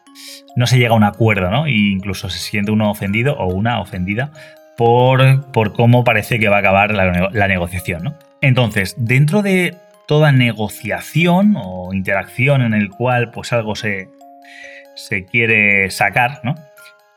no 0.57 0.66
se 0.66 0.78
llega 0.78 0.90
a 0.90 0.97
un 0.97 1.04
acuerdo, 1.04 1.50
¿no? 1.50 1.66
E 1.66 1.73
incluso 1.73 2.31
se 2.31 2.38
siente 2.38 2.73
uno 2.73 2.90
ofendido 2.90 3.37
o 3.38 3.47
una 3.47 3.81
ofendida 3.81 4.33
por, 4.76 5.52
por 5.52 5.73
cómo 5.73 6.02
parece 6.02 6.38
que 6.40 6.49
va 6.49 6.57
a 6.57 6.61
acabar 6.61 6.92
la, 6.92 7.47
negociación, 7.47 8.02
¿no? 8.02 8.14
Entonces, 8.40 8.97
dentro 8.99 9.42
de 9.42 9.76
toda 10.12 10.31
negociación 10.31 11.54
o 11.57 11.95
interacción 11.95 12.61
en 12.61 12.75
el 12.75 12.90
cual 12.90 13.31
pues 13.31 13.50
algo 13.54 13.75
se, 13.75 14.11
se 14.95 15.25
quiere 15.25 15.90
sacar, 15.90 16.42
¿no? 16.45 16.54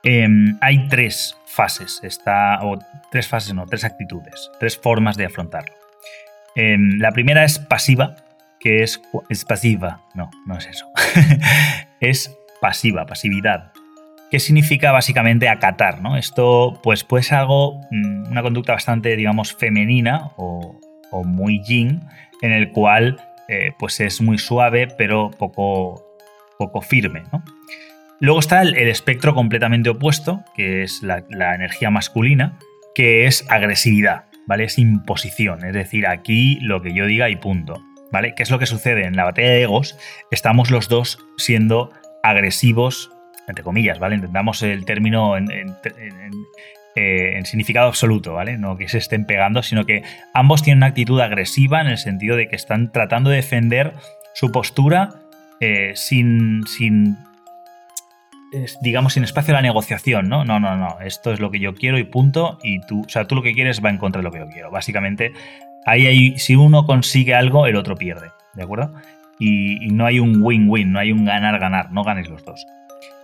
Em, 0.01 0.57
hay 0.61 0.87
tres 0.87 1.35
fases, 1.45 1.99
está, 2.03 2.57
o 2.61 2.79
tres 3.11 3.27
fases, 3.27 3.53
no, 3.53 3.65
tres 3.65 3.83
actitudes, 3.83 4.49
tres 4.61 4.77
formas 4.77 5.17
de 5.17 5.25
afrontarlo. 5.25 5.75
Em, 6.55 6.97
la 6.97 7.11
primera 7.11 7.43
es 7.43 7.59
pasiva, 7.59 8.15
que 8.61 8.81
es, 8.81 9.01
pasiva, 9.45 10.01
no, 10.13 10.31
no 10.45 10.57
es 10.57 10.65
eso. 10.67 10.85
es 11.99 12.33
pasiva, 12.61 13.05
pasividad. 13.05 13.73
¿Qué 14.31 14.39
significa 14.39 14.93
básicamente 14.93 15.49
acatar? 15.49 16.01
¿no? 16.01 16.15
Esto 16.15 16.79
pues 16.81 17.03
puede 17.03 17.23
ser 17.23 17.39
algo, 17.39 17.81
mm, 17.91 18.31
una 18.31 18.41
conducta 18.41 18.71
bastante, 18.71 19.17
digamos, 19.17 19.53
femenina 19.53 20.31
o, 20.37 20.79
muy 21.11 21.61
yin, 21.63 22.01
en 22.41 22.51
el 22.51 22.71
cual 22.71 23.17
eh, 23.47 23.71
pues 23.77 23.99
es 23.99 24.21
muy 24.21 24.37
suave 24.37 24.87
pero 24.97 25.31
poco, 25.31 26.03
poco 26.57 26.81
firme. 26.81 27.23
Luego 28.19 28.39
está 28.39 28.61
el, 28.61 28.75
espectro 28.75 29.33
completamente 29.33 29.89
opuesto, 29.89 30.43
que 30.55 30.83
es 30.83 31.03
la, 31.03 31.23
la, 31.29 31.53
energía 31.55 31.89
masculina, 31.89 32.57
que 32.93 33.27
es 33.27 33.45
agresividad, 33.49 34.25
¿vale? 34.47 34.63
Es 34.63 34.79
imposición, 34.79 35.65
es 35.65 35.73
decir, 35.73 36.07
aquí 36.07 36.57
lo 36.61 36.81
que 36.81 36.93
yo 36.93 37.05
diga 37.05 37.29
y 37.29 37.35
punto, 37.35 37.81
¿vale? 38.11 38.33
¿Qué 38.35 38.43
es 38.43 38.49
lo 38.49 38.59
que 38.59 38.65
sucede? 38.65 39.05
En 39.05 39.15
la 39.15 39.25
batalla 39.25 39.49
de 39.49 39.63
egos 39.63 39.97
estamos 40.31 40.71
los 40.71 40.87
dos 40.87 41.19
siendo 41.37 41.91
agresivos, 42.23 43.11
entre 43.47 43.63
comillas, 43.63 43.99
¿vale? 43.99 44.15
Entendamos 44.15 44.63
el 44.63 44.85
término 44.85 45.37
en, 45.37 45.49
eh, 46.95 47.39
significado 47.45 47.87
absoluto, 47.87 48.33
¿vale? 48.33 48.57
No 48.57 48.77
que 48.77 48.87
se 48.87 48.97
estén 48.97 49.25
pegando, 49.25 49.63
sino 49.63 49.85
que 49.85 50.03
ambos 50.33 50.63
tienen 50.63 50.79
una 50.79 50.87
actitud 50.87 51.19
agresiva 51.19 51.81
en 51.81 51.87
el 51.87 51.97
sentido 51.97 52.35
de 52.35 52.47
que 52.47 52.55
están 52.55 52.91
tratando 52.91 53.29
de 53.29 53.37
defender 53.37 53.93
su 54.33 54.51
postura 54.51 55.09
eh, 55.59 55.91
sin, 55.95 56.63
sin 56.67 57.17
digamos, 58.81 59.13
sin 59.13 59.23
espacio 59.23 59.53
a 59.53 59.57
la 59.57 59.61
negociación, 59.61 60.29
¿no? 60.29 60.45
No, 60.45 60.59
no, 60.59 60.77
no, 60.77 60.97
esto 61.01 61.33
es 61.33 61.39
lo 61.39 61.51
que 61.51 61.59
yo 61.59 61.75
quiero 61.75 61.97
y 61.97 62.03
punto, 62.03 62.57
y 62.63 62.79
tú, 62.81 63.01
o 63.05 63.09
sea, 63.09 63.25
tú 63.25 63.35
lo 63.35 63.41
que 63.41 63.53
quieres 63.53 63.83
va 63.83 63.89
en 63.89 63.97
contra 63.97 64.21
de 64.21 64.23
lo 64.23 64.31
que 64.31 64.39
yo 64.39 64.47
quiero. 64.47 64.71
Básicamente, 64.71 65.33
ahí, 65.85 66.07
ahí 66.07 66.39
si 66.39 66.55
uno 66.55 66.85
consigue 66.85 67.33
algo, 67.33 67.67
el 67.67 67.75
otro 67.75 67.95
pierde, 67.95 68.29
¿de 68.53 68.63
acuerdo? 68.63 68.93
y, 69.39 69.87
no 69.91 70.05
hay 70.05 70.19
un 70.19 70.41
win-win, 70.41 70.91
no 70.91 70.99
hay 70.99 71.11
un 71.11 71.25
ganar-ganar, 71.25 71.91
no 71.91 72.03
ganes 72.03 72.29
los 72.29 72.43
dos. 72.45 72.65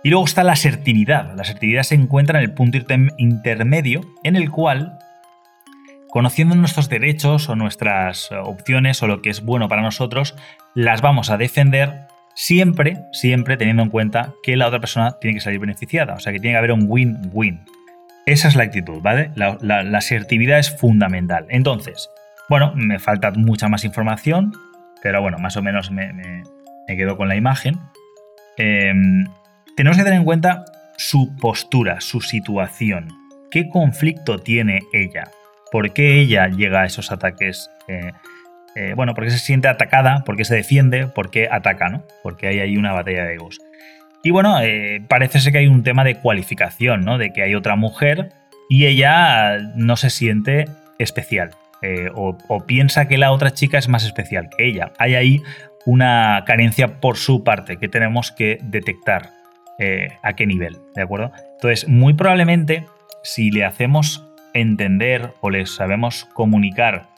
Y 0.02 0.10
luego 0.10 0.24
está 0.24 0.42
la 0.42 0.52
asertividad. 0.52 1.34
La 1.36 1.42
asertividad 1.42 1.82
se 1.82 1.94
encuentra 1.94 2.38
en 2.38 2.44
el 2.44 2.52
punto 2.52 2.78
intermedio 3.18 4.00
en 4.24 4.36
el 4.36 4.50
cual, 4.50 4.98
conociendo 6.08 6.54
nuestros 6.54 6.88
derechos 6.88 7.48
o 7.48 7.56
nuestras 7.56 8.30
opciones 8.32 9.02
o 9.02 9.06
lo 9.06 9.22
que 9.22 9.30
es 9.30 9.42
bueno 9.42 9.68
para 9.68 9.82
nosotros, 9.82 10.34
las 10.74 11.02
vamos 11.02 11.30
a 11.30 11.36
defender 11.36 12.06
siempre, 12.34 13.04
siempre 13.12 13.56
teniendo 13.56 13.82
en 13.82 13.90
cuenta 13.90 14.32
que 14.42 14.56
la 14.56 14.66
otra 14.66 14.80
persona 14.80 15.18
tiene 15.20 15.34
que 15.34 15.40
salir 15.40 15.60
beneficiada. 15.60 16.14
O 16.14 16.20
sea 16.20 16.32
que 16.32 16.40
tiene 16.40 16.54
que 16.54 16.58
haber 16.58 16.72
un 16.72 16.86
win-win. 16.88 17.60
Esa 18.26 18.48
es 18.48 18.56
la 18.56 18.64
actitud, 18.64 19.00
¿vale? 19.02 19.30
La, 19.34 19.80
asertividad 19.96 20.58
es 20.58 20.76
fundamental. 20.76 21.46
Entonces, 21.48 22.08
bueno, 22.48 22.72
me 22.76 22.98
falta 22.98 23.32
mucha 23.32 23.68
más 23.68 23.84
información, 23.84 24.52
pero 25.02 25.20
bueno, 25.20 25.38
más 25.38 25.56
o 25.56 25.62
menos 25.62 25.90
me, 25.90 26.44
quedo 26.86 27.16
con 27.16 27.28
la 27.28 27.34
imagen. 27.34 27.78
Em, 28.58 29.24
tenemos 29.76 29.96
que 29.96 30.04
tener 30.04 30.18
en 30.18 30.24
cuenta 30.24 30.64
su 30.96 31.34
postura, 31.36 32.00
su 32.00 32.20
situación. 32.20 33.08
¿Qué 33.50 33.68
conflicto 33.68 34.38
tiene 34.38 34.80
ella? 34.92 35.28
¿Por 35.70 35.92
qué 35.92 36.20
ella 36.20 36.48
llega 36.48 36.82
a 36.82 36.86
esos 36.86 37.12
ataques? 37.12 37.70
Eh, 37.88 38.12
eh, 38.76 38.92
bueno, 38.94 39.14
porque 39.14 39.30
se 39.30 39.38
siente 39.38 39.68
atacada, 39.68 40.22
porque 40.24 40.44
se 40.44 40.54
defiende, 40.54 41.06
porque 41.06 41.48
ataca, 41.50 41.88
¿no? 41.88 42.04
Porque 42.22 42.46
hay 42.46 42.60
ahí 42.60 42.76
una 42.76 42.92
batalla 42.92 43.24
de 43.24 43.34
egos. 43.34 43.58
Y 44.22 44.30
bueno, 44.30 44.60
eh, 44.60 45.02
parece 45.08 45.40
ser 45.40 45.52
que 45.52 45.58
hay 45.58 45.66
un 45.66 45.82
tema 45.82 46.04
de 46.04 46.14
cualificación, 46.14 47.04
¿no? 47.04 47.18
De 47.18 47.32
que 47.32 47.42
hay 47.42 47.54
otra 47.54 47.76
mujer 47.76 48.32
y 48.68 48.86
ella 48.86 49.58
no 49.74 49.96
se 49.96 50.10
siente 50.10 50.66
especial. 50.98 51.50
O, 52.14 52.64
piensa 52.64 53.08
que 53.08 53.18
la 53.18 53.32
otra 53.32 53.50
chica 53.50 53.76
es 53.76 53.88
más 53.88 54.04
especial 54.04 54.48
que 54.56 54.68
ella. 54.68 54.92
Hay 54.98 55.16
ahí 55.16 55.42
una 55.84 56.44
carencia 56.46 57.00
por 57.00 57.16
su 57.16 57.42
parte 57.42 57.76
que 57.76 57.88
tenemos 57.88 58.30
que 58.30 58.58
detectar 58.62 59.41
eh, 59.84 60.16
a 60.22 60.34
qué 60.34 60.46
nivel, 60.46 60.76
¿de 60.94 61.02
acuerdo? 61.02 61.32
Entonces, 61.54 61.88
muy 61.88 62.14
probablemente, 62.14 62.86
si 63.24 63.50
le 63.50 63.64
hacemos 63.64 64.24
entender 64.54 65.32
o 65.40 65.50
le 65.50 65.66
sabemos 65.66 66.24
comunicar 66.34 67.08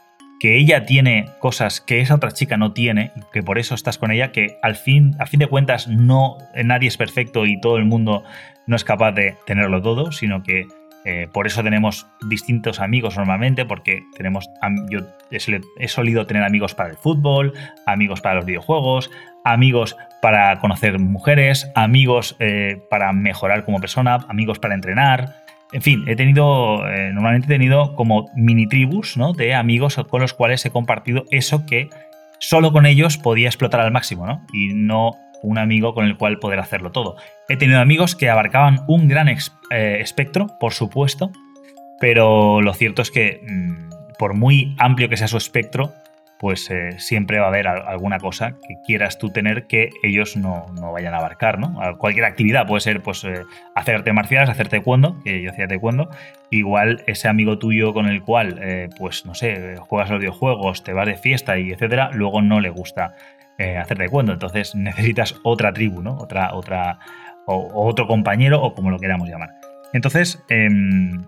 que 0.40 0.56
ella 0.56 0.86
tiene 0.86 1.26
cosas 1.40 1.82
que 1.82 2.00
esa 2.00 2.14
otra 2.14 2.30
chica 2.30 2.56
no 2.56 2.72
tiene, 2.72 3.12
que 3.34 3.42
por 3.42 3.58
eso 3.58 3.74
estás 3.74 3.98
con 3.98 4.10
ella, 4.10 4.32
que 4.32 4.56
al 4.62 4.76
fin, 4.76 5.14
a 5.18 5.26
fin 5.26 5.40
de 5.40 5.46
cuentas 5.46 5.88
no 5.88 6.38
nadie 6.64 6.88
es 6.88 6.96
perfecto 6.96 7.44
y 7.44 7.60
todo 7.60 7.76
el 7.76 7.84
mundo 7.84 8.24
no 8.66 8.76
es 8.76 8.84
capaz 8.84 9.12
de 9.12 9.36
tenerlo 9.44 9.82
todo, 9.82 10.10
sino 10.10 10.42
que 10.42 10.66
eh, 11.04 11.28
por 11.30 11.46
eso 11.46 11.62
tenemos 11.62 12.06
distintos 12.30 12.80
amigos 12.80 13.18
normalmente, 13.18 13.66
porque 13.66 14.04
tenemos, 14.16 14.48
yo 14.88 15.00
he 15.30 15.88
solido 15.88 16.26
tener 16.26 16.44
amigos 16.44 16.74
para 16.74 16.88
el 16.88 16.96
fútbol, 16.96 17.52
amigos 17.84 18.22
para 18.22 18.36
los 18.36 18.46
videojuegos, 18.46 19.10
amigos 19.44 19.96
para 20.24 20.58
conocer 20.58 20.98
mujeres, 20.98 21.70
amigos 21.74 22.34
eh, 22.38 22.80
para 22.88 23.12
mejorar 23.12 23.66
como 23.66 23.78
persona, 23.78 24.24
amigos 24.30 24.58
para 24.58 24.72
entrenar. 24.74 25.44
En 25.70 25.82
fin, 25.82 26.02
he 26.08 26.16
tenido, 26.16 26.88
eh, 26.88 27.12
normalmente 27.12 27.44
he 27.46 27.58
tenido 27.58 27.94
como 27.94 28.30
mini 28.34 28.66
tribus 28.66 29.18
¿no? 29.18 29.34
de 29.34 29.52
amigos 29.54 30.00
con 30.08 30.22
los 30.22 30.32
cuales 30.32 30.64
he 30.64 30.70
compartido 30.70 31.24
eso 31.30 31.66
que 31.66 31.90
solo 32.38 32.72
con 32.72 32.86
ellos 32.86 33.18
podía 33.18 33.48
explotar 33.48 33.82
al 33.82 33.92
máximo, 33.92 34.26
¿no? 34.26 34.46
Y 34.54 34.72
no 34.72 35.10
un 35.42 35.58
amigo 35.58 35.92
con 35.92 36.06
el 36.06 36.16
cual 36.16 36.38
poder 36.38 36.58
hacerlo 36.58 36.90
todo. 36.90 37.16
He 37.50 37.58
tenido 37.58 37.80
amigos 37.80 38.16
que 38.16 38.30
abarcaban 38.30 38.80
un 38.88 39.08
gran 39.08 39.28
eh, 39.28 39.98
espectro, 40.00 40.56
por 40.58 40.72
supuesto, 40.72 41.32
pero 42.00 42.62
lo 42.62 42.72
cierto 42.72 43.02
es 43.02 43.10
que 43.10 43.42
mm, 43.46 44.16
por 44.18 44.32
muy 44.32 44.74
amplio 44.78 45.10
que 45.10 45.18
sea 45.18 45.28
su 45.28 45.36
espectro, 45.36 45.92
pues 46.38 46.70
eh, 46.70 46.98
siempre 46.98 47.38
va 47.38 47.46
a 47.46 47.48
haber 47.48 47.66
alguna 47.68 48.18
cosa 48.18 48.56
que 48.66 48.76
quieras 48.86 49.18
tú 49.18 49.30
tener 49.30 49.66
que 49.66 49.90
ellos 50.02 50.36
no, 50.36 50.66
vayan 50.92 51.14
a 51.14 51.18
abarcar, 51.18 51.58
¿no? 51.58 51.78
cualquier 51.98 52.24
actividad 52.24 52.66
puede 52.66 52.80
ser, 52.80 53.02
pues, 53.02 53.24
eh, 53.24 53.42
hacerte 53.74 54.12
marciales, 54.12 54.50
hacerte 54.50 54.76
taekwondo, 54.78 55.22
que 55.22 55.42
yo 55.42 55.50
hacía 55.50 55.68
taekwondo, 55.68 56.10
igual 56.50 57.02
ese 57.06 57.28
amigo 57.28 57.58
tuyo 57.58 57.94
con 57.94 58.06
el 58.06 58.22
cual, 58.22 58.58
eh, 58.60 58.88
pues, 58.98 59.24
no 59.26 59.34
sé, 59.34 59.76
juegas 59.78 60.10
los 60.10 60.20
videojuegos, 60.20 60.82
te 60.82 60.92
vas 60.92 61.06
de 61.06 61.16
fiesta 61.16 61.58
y 61.58 61.70
etcétera, 61.72 62.10
luego 62.12 62.42
no 62.42 62.60
le 62.60 62.70
gusta 62.70 63.14
hacer 63.56 63.96
taekwondo, 63.96 64.32
entonces 64.32 64.74
necesitas 64.74 65.36
otra 65.44 65.72
tribu, 65.72 66.02
¿no? 66.02 66.16
Otra, 66.18 66.54
otra, 66.54 66.98
o, 67.46 67.86
otro 67.86 68.06
compañero 68.06 68.60
o 68.60 68.74
como 68.74 68.90
lo 68.90 68.98
queramos 68.98 69.28
llamar. 69.28 69.50
Entonces, 69.92 70.42
em, 70.48 71.24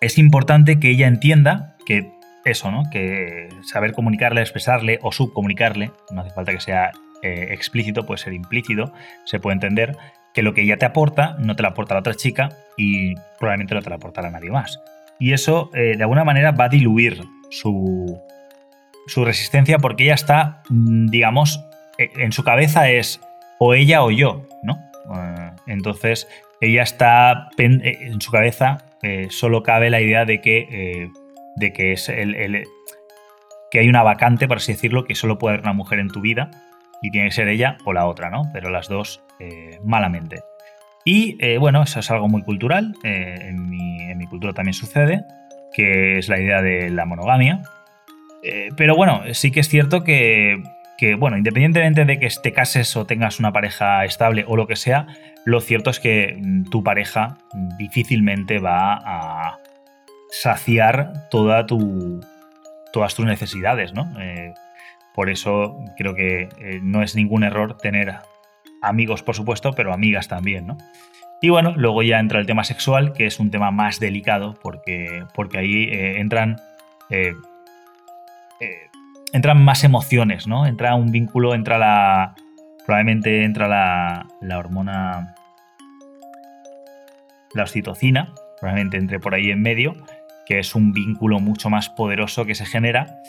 es 0.00 0.18
importante 0.18 0.78
que 0.78 0.90
ella 0.90 1.06
entienda 1.06 1.76
que 1.84 2.10
eso, 2.44 2.70
¿no? 2.70 2.84
Que 2.90 3.48
saber 3.62 3.92
comunicarle, 3.92 4.40
expresarle 4.40 4.98
o 5.02 5.12
subcomunicarle, 5.12 5.92
no 6.10 6.22
hace 6.22 6.30
falta 6.30 6.52
que 6.52 6.60
sea 6.60 6.90
eh, 7.22 7.48
explícito, 7.50 8.04
puede 8.04 8.18
ser 8.18 8.32
implícito, 8.32 8.92
se 9.24 9.38
puede 9.38 9.54
entender 9.54 9.96
que 10.34 10.42
lo 10.42 10.54
que 10.54 10.62
ella 10.62 10.76
te 10.76 10.86
aporta 10.86 11.36
no 11.38 11.54
te 11.54 11.62
lo 11.62 11.68
aporta 11.68 11.94
la 11.94 12.00
otra 12.00 12.14
chica 12.14 12.48
y 12.76 13.14
probablemente 13.38 13.74
no 13.74 13.82
te 13.82 13.90
lo 13.90 13.96
aportará 13.96 14.30
nadie 14.30 14.50
más. 14.50 14.80
Y 15.18 15.32
eso 15.32 15.70
eh, 15.74 15.96
de 15.96 16.02
alguna 16.02 16.24
manera 16.24 16.50
va 16.50 16.64
a 16.64 16.68
diluir 16.68 17.22
su, 17.50 18.20
su 19.06 19.24
resistencia 19.24 19.78
porque 19.78 20.04
ella 20.04 20.14
está, 20.14 20.62
mm, 20.68 21.06
digamos, 21.06 21.64
e, 21.98 22.10
en 22.16 22.32
su 22.32 22.42
cabeza 22.42 22.90
es 22.90 23.20
o 23.60 23.74
ella 23.74 24.02
o 24.02 24.10
yo, 24.10 24.48
¿no? 24.64 24.78
Eh, 25.14 25.50
entonces 25.68 26.26
ella 26.60 26.82
está 26.82 27.50
en 27.58 28.20
su 28.20 28.30
cabeza, 28.30 28.78
solo 29.30 29.64
cabe 29.64 29.90
la 29.90 30.00
idea 30.00 30.24
de 30.24 30.40
que 30.40 31.10
de 31.56 31.72
que 31.72 31.92
es 31.92 32.08
el, 32.08 32.64
que 33.70 33.78
hay 33.78 33.88
una 33.88 34.02
vacante, 34.02 34.48
por 34.48 34.58
así 34.58 34.72
decirlo, 34.72 35.04
que 35.04 35.14
solo 35.14 35.38
puede 35.38 35.54
haber 35.54 35.64
una 35.64 35.72
mujer 35.72 35.98
en 35.98 36.08
tu 36.08 36.20
vida 36.20 36.50
y 37.00 37.10
tiene 37.10 37.28
que 37.28 37.34
ser 37.34 37.48
ella 37.48 37.78
o 37.84 37.92
la 37.92 38.06
otra, 38.06 38.30
¿no? 38.30 38.42
Pero 38.52 38.70
las 38.70 38.88
dos 38.88 39.22
eh, 39.40 39.78
malamente. 39.82 40.40
Y 41.04 41.36
eh, 41.40 41.58
bueno, 41.58 41.82
eso 41.82 42.00
es 42.00 42.10
algo 42.10 42.28
muy 42.28 42.42
cultural, 42.42 42.94
eh, 43.02 43.48
en, 43.48 43.68
mi, 43.68 44.26
cultura 44.28 44.52
también 44.52 44.74
sucede, 44.74 45.24
que 45.74 46.18
es 46.18 46.28
la 46.28 46.38
idea 46.40 46.62
de 46.62 46.88
la 46.90 47.04
monogamia. 47.06 47.60
pero 48.76 48.94
bueno, 48.94 49.22
sí 49.32 49.50
que 49.50 49.60
es 49.60 49.68
cierto 49.68 50.04
que, 50.04 50.62
que, 50.96 51.16
bueno, 51.16 51.36
independientemente 51.36 52.04
de 52.04 52.18
que 52.20 52.28
te 52.42 52.52
cases 52.52 52.96
o 52.96 53.04
tengas 53.04 53.40
una 53.40 53.52
pareja 53.52 54.04
estable 54.04 54.44
o 54.46 54.56
lo 54.56 54.68
que 54.68 54.76
sea, 54.76 55.06
lo 55.44 55.60
cierto 55.60 55.90
es 55.90 55.98
que 55.98 56.40
tu 56.70 56.84
pareja 56.84 57.38
difícilmente 57.78 58.58
va 58.58 58.94
a, 58.94 59.58
saciar 60.32 61.28
toda 61.28 61.66
tu, 61.66 62.24
todas 62.90 63.14
tus 63.14 63.26
necesidades, 63.26 63.92
¿no? 63.92 64.10
Eh, 64.18 64.54
por 65.14 65.28
eso 65.28 65.78
creo 65.98 66.14
que 66.14 66.48
eh, 66.58 66.80
no 66.82 67.02
es 67.02 67.14
ningún 67.14 67.44
error 67.44 67.76
tener 67.76 68.16
amigos, 68.80 69.22
por 69.22 69.36
supuesto, 69.36 69.74
pero 69.74 69.92
amigas 69.92 70.28
también, 70.28 70.66
¿no? 70.66 70.78
Y 71.42 71.50
bueno, 71.50 71.74
luego 71.76 72.02
ya 72.02 72.18
entra 72.18 72.40
el 72.40 72.46
tema 72.46 72.64
sexual, 72.64 73.12
que 73.12 73.26
es 73.26 73.40
un 73.40 73.50
tema 73.50 73.70
más 73.70 74.00
delicado, 74.00 74.54
porque, 74.62 75.24
porque 75.34 75.58
ahí 75.58 75.84
eh, 75.84 76.18
entran, 76.20 76.56
entran 79.32 79.62
más 79.62 79.84
emociones, 79.84 80.46
¿no? 80.46 80.66
Entra 80.66 80.94
un 80.94 81.12
vínculo, 81.12 81.54
entra 81.54 81.78
la. 81.78 82.34
Probablemente 82.86 83.44
entra 83.44 83.68
la, 83.68 84.26
la 84.40 84.58
hormona. 84.58 85.34
La 87.54 87.64
oxitocina, 87.64 88.32
probablemente 88.60 88.96
entre 88.96 89.20
por 89.20 89.34
ahí 89.34 89.50
en 89.50 89.60
medio, 89.60 89.94
que 90.46 90.58
es 90.58 90.74
un 90.74 90.92
vínculo 90.92 91.40
mucho 91.40 91.70
más 91.70 91.88
poderoso 91.88 92.44
que 92.44 92.54
se 92.54 92.66
genera 92.66 93.22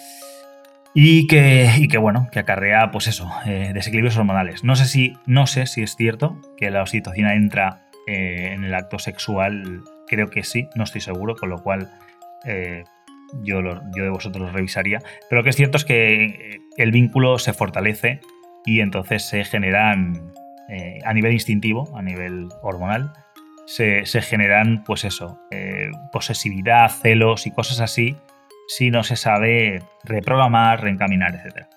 y 0.96 1.26
que, 1.28 1.98
bueno, 2.00 2.28
que 2.32 2.40
acarrea, 2.40 2.92
pues 2.92 3.08
eso, 3.08 3.30
eh, 3.46 3.72
desequilibrios 3.74 4.16
hormonales. 4.18 4.64
No 4.64 4.76
sé, 4.76 4.86
si, 4.86 5.18
no 5.26 5.48
sé 5.48 5.66
si 5.66 5.82
es 5.82 5.96
cierto 5.96 6.40
que 6.56 6.70
la 6.70 6.82
oxitocina 6.82 7.34
entra 7.34 7.82
eh, 8.06 8.52
en 8.54 8.64
el 8.64 8.76
acto 8.76 9.00
sexual, 9.00 9.82
creo 10.08 10.30
que 10.30 10.44
sí, 10.44 10.70
no 10.76 10.84
estoy 10.84 11.02
seguro, 11.02 11.36
con 11.36 11.50
lo 11.50 11.64
cual 11.64 11.90
eh, 12.46 12.84
yo, 13.42 13.62
yo 13.96 14.04
de 14.04 14.10
vosotros 14.10 14.46
lo 14.46 14.52
revisaría. 14.52 15.00
Pero 15.30 15.42
lo 15.42 15.44
que 15.44 15.50
es 15.50 15.56
cierto 15.56 15.78
es 15.78 15.86
que 15.86 16.60
el 16.78 16.92
vínculo 16.92 17.40
se 17.40 17.54
fortalece 17.54 18.20
y 18.66 18.82
entonces 18.82 19.24
se 19.24 19.44
generan 19.46 20.32
a 21.06 21.14
nivel 21.14 21.34
instintivo, 21.34 21.96
a 21.96 22.02
nivel 22.02 22.48
hormonal, 22.64 23.14
se, 23.66 24.04
generan, 24.22 24.84
pues 24.84 25.04
eso, 25.04 25.40
eh, 25.52 25.90
posesividad, 26.12 26.90
celos 26.90 27.48
y 27.48 27.52
cosas 27.52 27.80
así, 27.80 28.16
si 28.68 28.92
no 28.92 29.04
se 29.04 29.16
sabe 29.16 29.84
reprogramar, 30.04 30.82
reencaminar, 30.82 31.36
etc. 31.36 31.68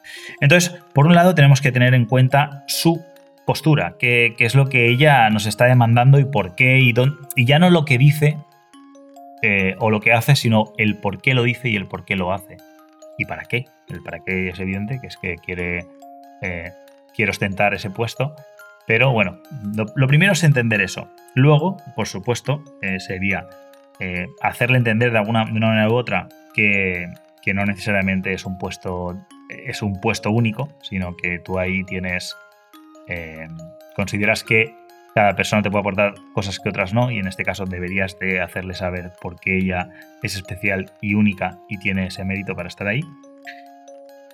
Entonces, 0.41 0.75
por 0.93 1.07
un 1.07 1.15
lado, 1.15 1.35
tenemos 1.35 1.61
que 1.61 1.73
tener 1.73 1.95
en 1.95 2.07
cuenta 2.07 2.65
su 2.67 3.05
postura, 3.47 3.97
qué, 3.99 4.35
es 4.39 4.55
lo 4.55 4.69
que 4.69 4.89
ella 4.89 5.31
nos 5.31 5.47
está 5.47 5.67
demandando 5.67 6.19
y 6.19 6.25
por 6.25 6.55
qué, 6.55 6.81
y, 6.81 6.93
y 7.37 7.45
ya 7.45 7.59
no 7.59 7.71
lo 7.71 7.85
que 7.85 7.99
dice 7.99 8.39
eh, 9.43 9.77
o 9.79 9.91
lo 9.91 10.01
que 10.01 10.13
hace, 10.13 10.35
sino 10.35 10.73
el 10.79 10.97
por 10.97 11.21
qué 11.21 11.35
lo 11.35 11.45
dice 11.45 11.69
y 11.69 11.77
el 11.77 11.87
por 11.87 12.05
qué 12.05 12.17
lo 12.17 12.33
hace. 12.33 12.57
¿Y 13.19 13.27
para 13.27 13.45
qué? 13.45 13.67
El 13.89 14.03
para 14.03 14.21
qué 14.21 14.49
es 14.49 14.59
evidente, 14.59 14.99
que 15.01 15.07
es 15.07 15.17
que 15.17 15.37
quiere, 15.37 15.87
eh, 16.43 16.73
quiere 17.15 17.31
ostentar 17.31 17.73
ese 17.75 17.91
puesto, 17.91 18.35
pero 18.87 19.13
bueno, 19.13 19.39
lo, 19.95 20.07
primero 20.07 20.33
es 20.33 20.45
entender 20.45 20.81
eso. 20.81 21.09
Luego, 21.35 21.77
por 21.95 22.07
supuesto, 22.07 22.63
eh, 22.83 23.01
sería 23.01 23.49
eh, 23.99 24.27
hacerle 24.41 24.79
entender 24.79 25.11
de 25.11 25.19
alguna 25.19 25.45
una 25.45 25.69
manera 25.69 25.89
u 25.89 25.95
otra 25.95 26.29
que, 26.55 27.09
no 27.55 27.65
necesariamente 27.65 28.33
es 28.33 28.45
un 28.45 28.59
puesto 28.59 29.17
es 29.49 29.81
un 29.81 30.01
puesto 30.01 30.33
único, 30.33 30.69
sino 30.83 31.17
que 31.17 31.39
tú 31.39 31.61
ahí 31.61 31.85
tienes 31.85 32.37
eh, 33.07 33.47
consideras 33.95 34.43
que 34.43 34.75
cada 35.15 35.37
persona 35.37 35.63
te 35.63 35.71
puede 35.71 35.81
aportar 35.81 36.15
cosas 36.35 36.59
que 36.59 36.69
otras 36.69 36.93
no 36.93 37.11
y 37.13 37.19
en 37.19 37.29
este 37.29 37.45
caso 37.45 37.65
deberías 37.65 38.19
de 38.19 38.41
hacerle 38.41 38.75
saber 38.75 39.13
por 39.23 39.39
qué 39.39 39.59
ella 39.59 39.89
es 40.23 40.35
especial 40.35 40.91
y 41.01 41.15
única 41.15 41.59
y 41.69 41.79
tiene 41.79 42.09
ese 42.09 42.25
mérito 42.25 42.55
para 42.57 42.69
estar 42.69 42.89
ahí. 42.89 43.01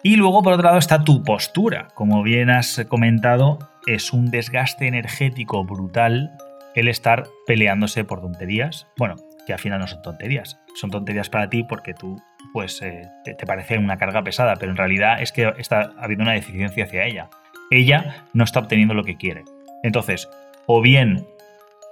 Y 0.02 0.16
luego, 0.16 0.42
por 0.42 0.54
otro 0.54 0.64
lado, 0.64 0.78
está 0.78 1.04
tu 1.04 1.22
postura. 1.22 1.86
Como 1.94 2.24
bien 2.24 2.50
has 2.50 2.84
comentado, 2.88 3.58
es 3.86 4.12
un 4.12 4.30
desgaste 4.30 4.86
energético 4.86 5.64
brutal 5.64 6.30
el 6.74 6.88
estar 6.88 7.28
peleándose 7.46 8.04
por 8.04 8.20
tonterías. 8.20 8.86
Bueno, 8.96 9.16
que 9.46 9.52
al 9.52 9.58
final 9.58 9.80
no 9.80 9.86
son 9.86 10.02
tonterías. 10.02 10.60
Son 10.74 10.90
tonterías 10.90 11.28
para 11.28 11.50
ti 11.50 11.64
porque 11.64 11.94
tú, 11.94 12.20
pues, 12.52 12.80
eh, 12.82 13.08
te, 13.24 13.34
parece 13.46 13.78
una 13.78 13.98
carga 13.98 14.22
pesada, 14.22 14.56
pero 14.56 14.70
en 14.70 14.76
realidad 14.78 15.20
es 15.20 15.32
que 15.32 15.52
está 15.58 15.92
habiendo 15.98 16.22
una 16.22 16.32
deficiencia 16.32 16.84
hacia 16.84 17.04
ella. 17.04 17.28
Ella 17.70 18.26
no 18.32 18.44
está 18.44 18.60
obteniendo 18.60 18.94
lo 18.94 19.04
que 19.04 19.16
quiere. 19.16 19.44
Entonces, 19.82 20.28
o 20.66 20.80
bien 20.80 21.26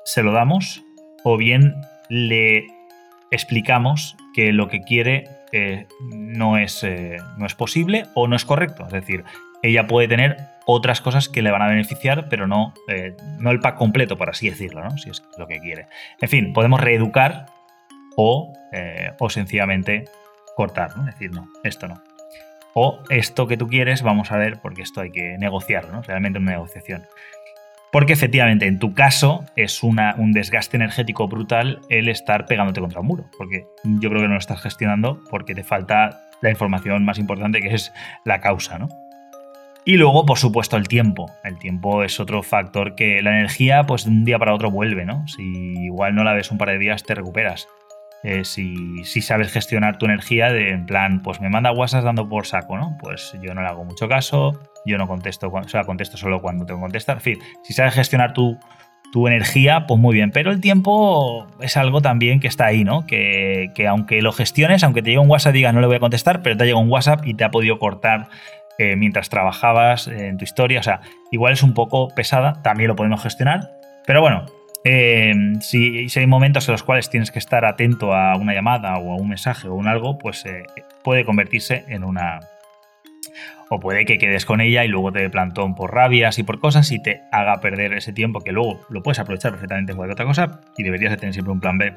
se 0.04 0.22
lo 0.22 0.32
damos, 0.32 0.82
o 1.24 1.36
bien 1.36 1.74
le 2.08 2.66
explicamos 3.30 4.16
que 4.34 4.52
lo 4.52 4.68
que 4.68 4.80
quiere 4.80 5.24
no, 6.12 6.56
es, 6.56 6.84
eh, 6.84 7.16
no 7.36 7.46
es 7.46 7.54
posible 7.54 8.04
o 8.14 8.28
no 8.28 8.36
es 8.36 8.44
correcto. 8.44 8.86
Es 8.86 8.92
decir, 8.92 9.24
ella 9.62 9.86
puede 9.86 10.08
tener 10.08 10.36
otras 10.70 11.00
cosas 11.00 11.28
que 11.28 11.42
le 11.42 11.50
van 11.50 11.62
a 11.62 11.68
beneficiar, 11.68 12.28
pero 12.28 12.46
no, 12.46 12.74
eh, 12.88 13.16
no 13.38 13.50
el 13.50 13.60
pack 13.60 13.76
completo, 13.76 14.16
por 14.16 14.30
así 14.30 14.48
decirlo, 14.48 14.82
¿no? 14.82 14.96
si 14.98 15.10
es 15.10 15.22
lo 15.38 15.46
que 15.46 15.60
quiere. 15.60 15.86
En 16.20 16.28
fin, 16.28 16.52
podemos 16.52 16.80
reeducar 16.80 17.46
o, 18.16 18.52
eh, 18.72 19.12
o 19.18 19.30
sencillamente 19.30 20.04
cortar, 20.56 20.96
¿no? 20.96 21.04
decir, 21.04 21.30
no, 21.32 21.48
esto 21.64 21.88
no. 21.88 22.02
O 22.74 23.00
esto 23.08 23.46
que 23.46 23.56
tú 23.56 23.66
quieres, 23.66 24.02
vamos 24.02 24.30
a 24.30 24.36
ver, 24.36 24.60
porque 24.60 24.82
esto 24.82 25.00
hay 25.00 25.10
que 25.10 25.36
negociarlo, 25.38 25.92
¿no? 25.92 26.02
realmente 26.02 26.38
una 26.38 26.52
negociación. 26.52 27.06
Porque 27.92 28.12
efectivamente, 28.12 28.66
en 28.66 28.78
tu 28.78 28.94
caso, 28.94 29.44
es 29.56 29.82
una, 29.82 30.14
un 30.16 30.32
desgaste 30.32 30.76
energético 30.76 31.26
brutal 31.26 31.80
el 31.88 32.08
estar 32.08 32.46
pegándote 32.46 32.80
contra 32.80 33.00
un 33.00 33.08
muro. 33.08 33.24
Porque 33.36 33.66
yo 33.82 34.08
creo 34.08 34.22
que 34.22 34.28
no 34.28 34.34
lo 34.34 34.38
estás 34.38 34.62
gestionando 34.62 35.20
porque 35.28 35.56
te 35.56 35.64
falta 35.64 36.20
la 36.40 36.50
información 36.50 37.04
más 37.04 37.18
importante 37.18 37.60
que 37.60 37.74
es 37.74 37.92
la 38.24 38.40
causa, 38.40 38.78
¿no? 38.78 38.88
Y 39.84 39.96
luego, 39.96 40.26
por 40.26 40.38
supuesto, 40.38 40.76
el 40.76 40.88
tiempo. 40.88 41.30
El 41.42 41.58
tiempo 41.58 42.02
es 42.04 42.20
otro 42.20 42.42
factor 42.42 42.94
que 42.94 43.22
la 43.22 43.30
energía, 43.30 43.84
pues 43.84 44.04
de 44.04 44.10
un 44.10 44.24
día 44.24 44.38
para 44.38 44.54
otro 44.54 44.70
vuelve, 44.70 45.04
¿no? 45.04 45.26
Si 45.26 45.42
igual 45.42 46.14
no 46.14 46.22
la 46.22 46.34
ves 46.34 46.50
un 46.50 46.58
par 46.58 46.68
de 46.68 46.78
días, 46.78 47.02
te 47.02 47.14
recuperas. 47.14 47.66
eh, 48.22 48.44
si, 48.44 49.02
si, 49.04 49.22
sabes 49.22 49.50
gestionar 49.50 49.96
tu 49.96 50.04
energía 50.04 50.52
de 50.52 50.70
en 50.70 50.84
plan, 50.84 51.22
pues 51.22 51.40
me 51.40 51.48
manda 51.48 51.72
WhatsApp 51.72 52.04
dando 52.04 52.28
por 52.28 52.46
saco, 52.46 52.76
¿no? 52.76 52.98
Pues 53.00 53.34
yo 53.42 53.54
no 53.54 53.62
le 53.62 53.68
hago 53.68 53.84
mucho 53.84 54.08
caso, 54.08 54.60
yo 54.84 54.98
no 54.98 55.08
contesto, 55.08 55.48
o 55.48 55.68
sea, 55.68 55.84
contesto 55.84 56.18
solo 56.18 56.42
cuando 56.42 56.66
tengo 56.66 56.80
que 56.80 56.84
contestar. 56.84 57.16
En 57.16 57.22
fin, 57.22 57.38
si 57.62 57.72
sabes 57.72 57.94
gestionar 57.94 58.34
tu, 58.34 58.58
tu 59.12 59.26
energía, 59.26 59.86
pues 59.86 59.98
muy 59.98 60.14
bien. 60.14 60.30
Pero 60.32 60.50
el 60.50 60.60
tiempo 60.60 61.46
es 61.60 61.78
algo 61.78 62.02
también 62.02 62.40
que 62.40 62.48
está 62.48 62.66
ahí, 62.66 62.84
¿no? 62.84 63.06
Que, 63.06 63.70
que 63.74 63.86
aunque 63.88 64.20
lo 64.20 64.32
gestiones, 64.32 64.84
aunque 64.84 65.00
te 65.02 65.10
llegue 65.10 65.20
un 65.20 65.30
WhatsApp, 65.30 65.54
diga 65.54 65.72
no 65.72 65.80
le 65.80 65.86
voy 65.86 65.96
a 65.96 66.00
contestar, 66.00 66.42
pero 66.42 66.56
te 66.58 66.64
ha 66.64 66.66
llegado 66.66 66.82
un 66.82 66.90
WhatsApp 66.90 67.26
y 67.26 67.34
te 67.34 67.44
ha 67.44 67.50
podido 67.50 67.78
cortar 67.78 68.28
eh, 68.80 68.96
mientras 68.96 69.28
trabajabas 69.28 70.08
en 70.08 70.38
tu 70.38 70.44
historia. 70.44 70.80
O 70.80 70.82
sea, 70.82 71.02
igual 71.30 71.52
es 71.52 71.62
un 71.62 71.74
poco 71.74 72.08
pesada, 72.08 72.62
también 72.62 72.88
lo 72.88 72.96
podemos 72.96 73.22
gestionar. 73.22 73.68
Pero 74.06 74.22
bueno, 74.22 74.46
eh, 74.84 75.34
si, 75.60 76.06
hay 76.16 76.26
momentos 76.26 76.66
en 76.66 76.72
los 76.72 76.82
cuales 76.82 77.10
tienes 77.10 77.30
que 77.30 77.38
estar 77.38 77.66
atento 77.66 78.14
a 78.14 78.36
una 78.36 78.54
llamada 78.54 78.96
o 78.96 79.12
a 79.12 79.16
un 79.16 79.28
mensaje 79.28 79.68
o 79.68 79.74
un 79.74 79.86
algo, 79.86 80.16
pues 80.16 80.46
eh, 80.46 80.64
puede 81.04 81.26
convertirse 81.26 81.84
en 81.88 82.04
una... 82.04 82.40
O 83.68 83.78
puede 83.78 84.06
que 84.06 84.16
quedes 84.16 84.46
con 84.46 84.62
ella 84.62 84.82
y 84.86 84.88
luego 84.88 85.12
te 85.12 85.28
plantón 85.28 85.74
por 85.74 85.94
rabias 85.94 86.38
y 86.38 86.42
por 86.42 86.58
cosas 86.58 86.90
y 86.90 87.02
te 87.02 87.20
haga 87.32 87.60
perder 87.60 87.92
ese 87.92 88.14
tiempo 88.14 88.40
que 88.40 88.50
luego 88.50 88.80
lo 88.88 89.02
puedes 89.02 89.18
aprovechar 89.18 89.52
perfectamente 89.52 89.92
en 89.92 89.96
cualquier 89.98 90.14
otra 90.14 90.24
cosa 90.24 90.60
y 90.78 90.84
deberías 90.84 91.12
de 91.12 91.18
tener 91.18 91.34
siempre 91.34 91.52
un 91.52 91.60
plan 91.60 91.76
B 91.76 91.92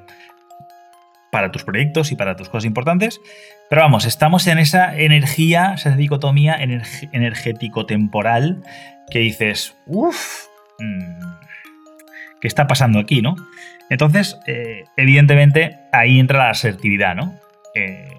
para 1.33 1.51
tus 1.51 1.63
proyectos 1.63 2.11
y 2.11 2.15
para 2.15 2.35
tus 2.35 2.47
cosas 2.47 2.65
importantes. 2.65 3.19
Pero 3.71 3.81
vamos, 3.81 4.05
estamos 4.05 4.45
en 4.45 4.59
esa 4.59 4.95
energía, 4.95 5.73
esa 5.73 5.95
dicotomía 5.95 6.59
energético-temporal 7.11 8.61
que 9.09 9.17
dices, 9.17 9.75
uff, 9.87 10.45
mm, 10.77 11.23
¿qué 12.39 12.47
está 12.47 12.67
pasando 12.67 12.99
aquí, 12.99 13.23
no? 13.23 13.35
Entonces, 13.89 14.37
eh, 14.45 14.83
evidentemente, 14.95 15.79
ahí 15.91 16.19
entra 16.19 16.37
la 16.37 16.49
asertividad, 16.51 17.15
¿no? 17.15 17.33
Eh, 17.73 18.17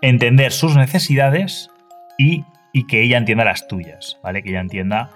entender 0.00 0.52
sus 0.52 0.74
necesidades 0.74 1.70
y, 2.16 2.44
que 2.88 3.02
ella 3.02 3.18
entienda 3.18 3.44
las 3.44 3.68
tuyas, 3.68 4.18
¿vale? 4.22 4.42
Que 4.42 4.50
ella 4.50 4.60
entienda, 4.60 5.10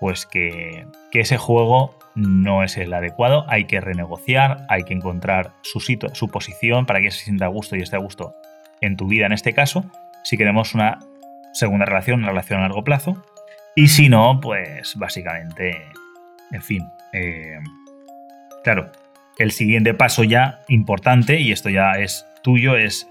pues, 0.00 0.24
que, 0.24 0.86
ese 1.12 1.36
juego 1.36 1.97
no 2.18 2.64
es 2.64 2.76
el 2.76 2.92
adecuado, 2.92 3.44
hay 3.48 3.64
que 3.64 3.80
renegociar, 3.80 4.66
hay 4.68 4.82
que 4.82 4.92
encontrar 4.92 5.52
su, 5.62 5.80
su 5.80 6.28
posición 6.28 6.84
para 6.84 7.00
que 7.00 7.10
se 7.10 7.24
sienta 7.24 7.44
a 7.44 7.48
gusto 7.48 7.76
y 7.76 7.80
esté 7.80 7.96
a 7.96 8.00
gusto 8.00 8.34
en 8.80 8.96
tu 8.96 9.06
vida 9.06 9.26
en 9.26 9.32
este 9.32 9.52
caso, 9.52 9.84
si 10.24 10.36
queremos 10.36 10.74
una 10.74 10.98
segunda 11.52 11.86
relación, 11.86 12.20
una 12.20 12.30
relación 12.30 12.58
a 12.58 12.62
largo 12.62 12.82
plazo, 12.82 13.24
y 13.76 13.88
si 13.88 14.08
no, 14.08 14.40
pues 14.40 14.96
básicamente, 14.96 15.84
en 16.50 16.62
fin, 16.62 16.88
eh, 17.12 17.58
claro, 18.64 18.90
el 19.38 19.52
siguiente 19.52 19.94
paso 19.94 20.24
ya 20.24 20.60
importante, 20.68 21.40
y 21.40 21.52
esto 21.52 21.70
ya 21.70 21.92
es 21.92 22.26
tuyo, 22.42 22.76
es 22.76 23.08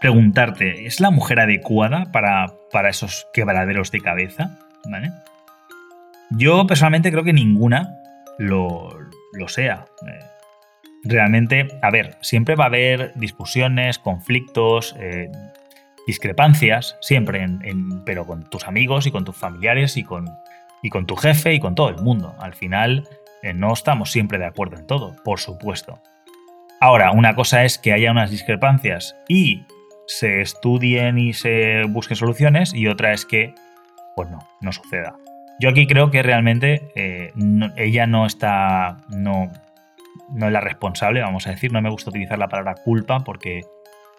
preguntarte, 0.00 0.86
¿es 0.86 1.00
la 1.00 1.10
mujer 1.10 1.40
adecuada 1.40 2.12
para, 2.12 2.52
para 2.70 2.90
esos 2.90 3.26
quebraderos 3.32 3.90
de 3.90 4.00
cabeza? 4.00 4.58
¿Vale? 4.84 5.10
Yo 6.30 6.66
personalmente 6.66 7.10
creo 7.10 7.24
que 7.24 7.32
ninguna 7.32 8.01
lo, 8.42 8.88
sea. 9.48 9.86
Eh, 10.06 10.24
realmente, 11.04 11.68
a 11.82 11.90
ver, 11.90 12.16
siempre 12.20 12.54
va 12.54 12.64
a 12.64 12.68
haber 12.68 13.12
discusiones, 13.14 13.98
conflictos, 13.98 14.94
eh, 14.98 15.30
discrepancias, 16.06 16.96
siempre, 17.00 17.46
pero 18.04 18.26
con 18.26 18.48
tus 18.50 18.66
amigos 18.66 19.06
y 19.06 19.10
con 19.10 19.24
tus 19.24 19.36
familiares 19.36 19.96
y 19.96 20.04
con 20.04 20.26
y 20.82 20.90
con 20.90 21.06
tu 21.06 21.16
jefe 21.16 21.54
y 21.54 21.60
con 21.60 21.74
todo 21.74 21.88
el 21.88 22.02
mundo. 22.02 22.34
Al 22.40 22.54
final 22.54 23.08
eh, 23.42 23.54
no 23.54 23.72
estamos 23.72 24.10
siempre 24.10 24.38
de 24.38 24.46
acuerdo 24.46 24.76
en 24.76 24.86
todo, 24.86 25.14
por 25.24 25.38
supuesto. 25.38 26.00
Ahora, 26.80 27.12
una 27.12 27.34
cosa 27.34 27.64
es 27.64 27.78
que 27.78 27.92
haya 27.92 28.10
unas 28.10 28.30
discrepancias 28.30 29.16
y 29.28 29.64
se 30.06 30.40
estudien 30.40 31.18
y 31.18 31.32
se 31.32 31.84
busquen 31.88 32.16
soluciones 32.16 32.74
y 32.74 32.88
otra 32.88 33.12
es 33.12 33.24
que, 33.24 33.54
pues 34.16 34.28
no, 34.28 34.40
no 34.60 34.72
suceda. 34.72 35.14
Yo 35.62 35.68
aquí 35.68 35.86
creo 35.86 36.10
que 36.10 36.24
realmente 36.24 36.90
eh, 36.96 37.32
ella 37.76 38.08
no 38.08 38.26
está, 38.26 38.96
no, 39.10 39.48
no 40.32 40.46
es 40.46 40.52
la 40.52 40.60
responsable, 40.60 41.20
vamos 41.20 41.46
a 41.46 41.50
decir, 41.50 41.72
no 41.72 41.80
me 41.80 41.88
gusta 41.88 42.10
utilizar 42.10 42.36
la 42.36 42.48
palabra 42.48 42.74
culpa 42.74 43.20
porque 43.20 43.60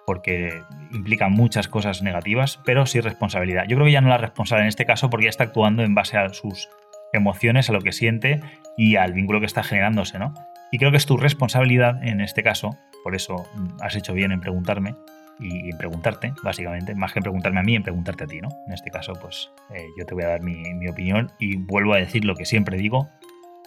porque 0.06 0.62
implica 0.94 1.28
muchas 1.28 1.68
cosas 1.68 2.02
negativas, 2.02 2.62
pero 2.64 2.86
sí 2.86 3.02
responsabilidad. 3.02 3.66
Yo 3.68 3.76
creo 3.76 3.88
que 3.88 3.92
ya 3.92 4.00
no 4.00 4.08
la 4.08 4.18
responsable 4.18 4.62
en 4.62 4.70
este 4.70 4.86
caso 4.86 5.10
porque 5.10 5.26
ya 5.26 5.32
está 5.32 5.44
actuando 5.44 5.84
en 5.84 5.94
base 5.94 6.18
a 6.18 6.30
sus 6.30 6.70
emociones, 7.12 7.70
a 7.70 7.74
lo 7.74 7.82
que 7.82 7.92
siente 7.92 8.40
y 8.78 8.96
al 8.96 9.12
vínculo 9.12 9.42
que 9.42 9.46
está 9.46 9.64
generándose, 9.64 10.20
¿no? 10.20 10.34
Y 10.72 10.78
creo 10.78 10.92
que 10.92 10.98
es 10.98 11.06
tu 11.06 11.18
responsabilidad 11.18 12.02
en 12.06 12.22
este 12.22 12.42
caso, 12.42 12.78
por 13.04 13.16
eso 13.16 13.46
has 13.82 13.98
hecho 13.98 14.14
bien 14.14 14.32
en 14.32 14.40
preguntarme 14.40 14.96
y 15.40 15.70
en 15.72 15.78
preguntarte, 15.78 16.34
básicamente, 16.44 16.96
más 16.96 17.12
que 17.14 17.20
en 17.20 17.24
preguntarme 17.24 17.60
a 17.60 17.64
mí, 17.64 17.76
en 17.76 17.84
preguntarte 17.84 18.24
a 18.24 18.28
ti, 18.28 18.40
¿no? 18.40 18.50
En 18.68 18.74
este 18.74 18.92
caso, 18.92 19.14
pues 19.20 19.52
eh, 19.74 19.86
yo 19.98 20.06
te 20.06 20.14
voy 20.14 20.24
a 20.24 20.28
dar 20.28 20.42
mi, 20.42 20.88
opinión 20.88 21.32
y 21.40 21.58
vuelvo 21.58 21.94
a 21.94 21.98
decir 21.98 22.26
lo 22.26 22.36
que 22.36 22.46
siempre 22.46 22.78
digo, 22.78 23.10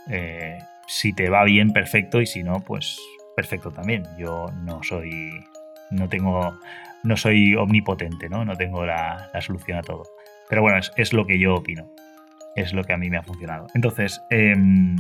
eh, 0.09 0.59
si 0.87 1.13
te 1.13 1.29
va 1.29 1.45
bien, 1.45 1.73
perfecto, 1.73 2.21
y 2.21 2.27
si 2.27 2.43
no, 2.43 2.61
pues 2.61 3.01
perfecto 3.35 3.71
también. 3.71 4.05
Yo 4.19 4.47
no 4.63 4.83
soy 4.83 5.45
no 5.91 6.09
tengo, 6.09 6.59
no 7.03 7.17
soy 7.17 7.55
omnipotente, 7.55 8.29
¿no? 8.29 8.45
No 8.45 8.57
tengo 8.57 8.85
la, 8.85 9.31
solución 9.41 9.79
a 9.79 9.83
todo. 9.83 10.03
Pero 10.49 10.63
bueno, 10.63 10.79
es, 10.97 11.13
lo 11.13 11.27
que 11.27 11.39
yo 11.39 11.57
opino. 11.57 11.89
Es 12.55 12.73
lo 12.73 12.85
que 12.85 12.93
a 12.93 12.97
mí 12.97 13.11
me 13.11 13.19
ha 13.19 13.23
funcionado. 13.23 13.67
Entonces, 13.75 14.23
em, 14.31 14.97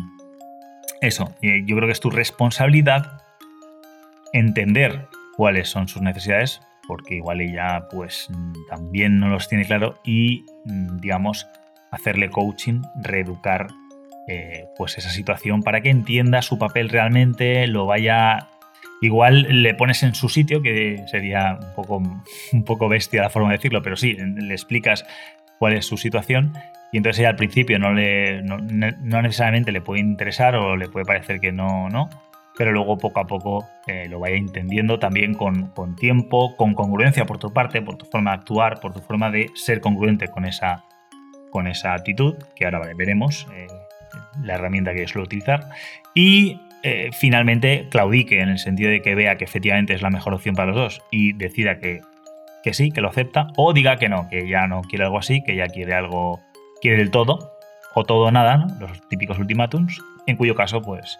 eso, 1.00 1.34
eh, 1.42 1.62
yo 1.64 1.76
creo 1.76 1.88
que 1.88 1.92
es 1.92 2.00
tu 2.00 2.10
responsabilidad 2.10 3.22
entender 4.32 5.08
cuáles 5.36 5.68
son 5.68 5.88
sus 5.88 6.02
necesidades, 6.02 6.60
porque 6.86 7.16
igual 7.16 7.40
ella 7.40 7.86
pues 7.90 8.28
también 8.68 9.18
no 9.18 9.28
los 9.28 9.48
tiene 9.48 9.64
claro 9.64 10.00
y 10.04 10.44
mm, 10.64 10.98
digamos 10.98 11.46
hacerle 11.90 12.30
coaching, 12.30 12.82
reeducar 13.02 13.68
eh, 14.28 14.64
pues 14.76 14.98
esa 14.98 15.10
situación 15.10 15.62
para 15.62 15.80
que 15.80 15.90
entienda 15.90 16.42
su 16.42 16.58
papel 16.58 16.88
realmente, 16.88 17.66
lo 17.66 17.86
vaya 17.86 18.48
Igual 19.00 19.62
le 19.62 19.74
pones 19.74 20.02
en 20.02 20.14
su 20.14 20.28
sitio, 20.28 20.62
que 20.62 21.04
sería 21.06 21.58
un 21.60 21.74
poco, 21.74 22.02
un 22.52 22.64
poco 22.64 22.88
bestia 22.88 23.22
la 23.22 23.30
forma 23.30 23.50
de 23.50 23.58
decirlo, 23.58 23.82
pero 23.82 23.96
sí, 23.96 24.14
le 24.14 24.54
explicas 24.54 25.04
cuál 25.58 25.74
es 25.74 25.86
su 25.86 25.96
situación 25.96 26.54
y 26.92 26.98
entonces 26.98 27.20
ella 27.20 27.30
al 27.30 27.36
principio 27.36 27.78
no, 27.78 27.92
le, 27.92 28.42
no, 28.42 28.58
necesariamente 28.58 29.72
le 29.72 29.80
puede 29.80 30.00
interesar 30.00 30.56
o 30.56 30.76
le 30.76 30.88
puede 30.88 31.04
parecer 31.04 31.40
que 31.40 31.52
no, 31.52 31.88
no, 31.90 32.08
pero 32.56 32.72
luego 32.72 32.98
poco 32.98 33.20
a 33.20 33.26
poco 33.26 33.66
eh, 33.86 34.06
lo 34.08 34.18
vaya 34.18 34.36
entendiendo 34.36 34.98
también 34.98 35.34
con, 35.34 35.68
con, 35.68 35.94
tiempo, 35.94 36.56
con 36.56 36.74
congruencia 36.74 37.26
por 37.26 37.38
tu 37.38 37.52
parte, 37.52 37.82
por 37.82 37.96
tu 37.96 38.06
forma 38.06 38.30
de 38.30 38.36
actuar, 38.38 38.80
por 38.80 38.92
tu 38.92 39.00
forma 39.00 39.30
de 39.30 39.50
ser 39.54 39.80
congruente 39.80 40.28
con 40.28 40.44
esa, 40.44 40.84
con 41.50 41.66
esa 41.66 41.94
actitud, 41.94 42.34
que 42.54 42.64
ahora 42.64 42.80
veremos 42.96 43.46
eh, 43.54 43.66
la 44.42 44.54
herramienta 44.54 44.94
que 44.94 45.06
suelo 45.06 45.24
utilizar, 45.24 45.68
y 46.14 46.60
eh, 46.82 47.10
finalmente 47.12 47.88
claudique 47.90 48.40
en 48.40 48.48
el 48.48 48.58
sentido 48.58 48.90
de 48.90 49.02
que 49.02 49.14
vea 49.14 49.36
que 49.36 49.44
efectivamente 49.44 49.92
es 49.92 50.02
la 50.02 50.10
mejor 50.10 50.34
opción 50.34 50.54
para 50.54 50.68
los 50.68 50.76
dos 50.76 51.02
y 51.10 51.32
decida 51.32 51.78
que, 51.78 52.00
que 52.62 52.72
sí, 52.72 52.90
que 52.90 53.00
lo 53.00 53.08
acepta, 53.08 53.48
o 53.56 53.72
diga 53.74 53.96
que 53.96 54.08
no, 54.08 54.28
que 54.30 54.48
ya 54.48 54.66
no 54.66 54.82
quiere 54.82 55.04
algo 55.04 55.18
así, 55.18 55.42
que 55.42 55.56
ya 55.56 55.66
quiere 55.66 55.94
algo, 55.94 56.40
quiere 56.80 56.96
del 56.96 57.10
todo, 57.10 57.52
o 57.94 58.04
todo 58.04 58.26
o 58.26 58.30
nada, 58.30 58.66
los 58.78 59.08
típicos 59.08 59.38
ultimátums, 59.38 60.00
en 60.26 60.36
cuyo 60.36 60.54
caso, 60.54 60.82
pues, 60.82 61.18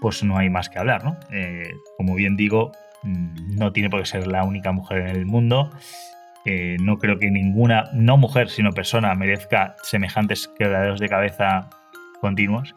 pues 0.00 0.24
no 0.24 0.38
hay 0.38 0.50
más 0.50 0.68
que 0.68 0.78
hablar, 0.78 1.04
¿no? 1.04 1.16
Eh, 1.30 1.74
como 1.96 2.14
bien 2.14 2.36
digo, 2.36 2.72
mm, 3.02 3.56
no 3.56 3.72
tiene 3.72 3.90
por 3.90 4.00
qué 4.00 4.06
ser 4.06 4.26
la 4.26 4.44
única 4.44 4.72
mujer 4.72 4.98
en 4.98 5.08
el 5.08 5.26
mundo. 5.26 5.70
Eh, 6.46 6.76
no 6.80 6.98
creo 6.98 7.18
que 7.18 7.30
ninguna, 7.30 7.84
no 7.92 8.16
mujer, 8.16 8.48
sino 8.48 8.72
persona, 8.72 9.14
merezca 9.14 9.76
semejantes 9.82 10.48
quebraderos 10.58 11.00
de 11.00 11.08
cabeza 11.08 11.68
continuos. 12.20 12.74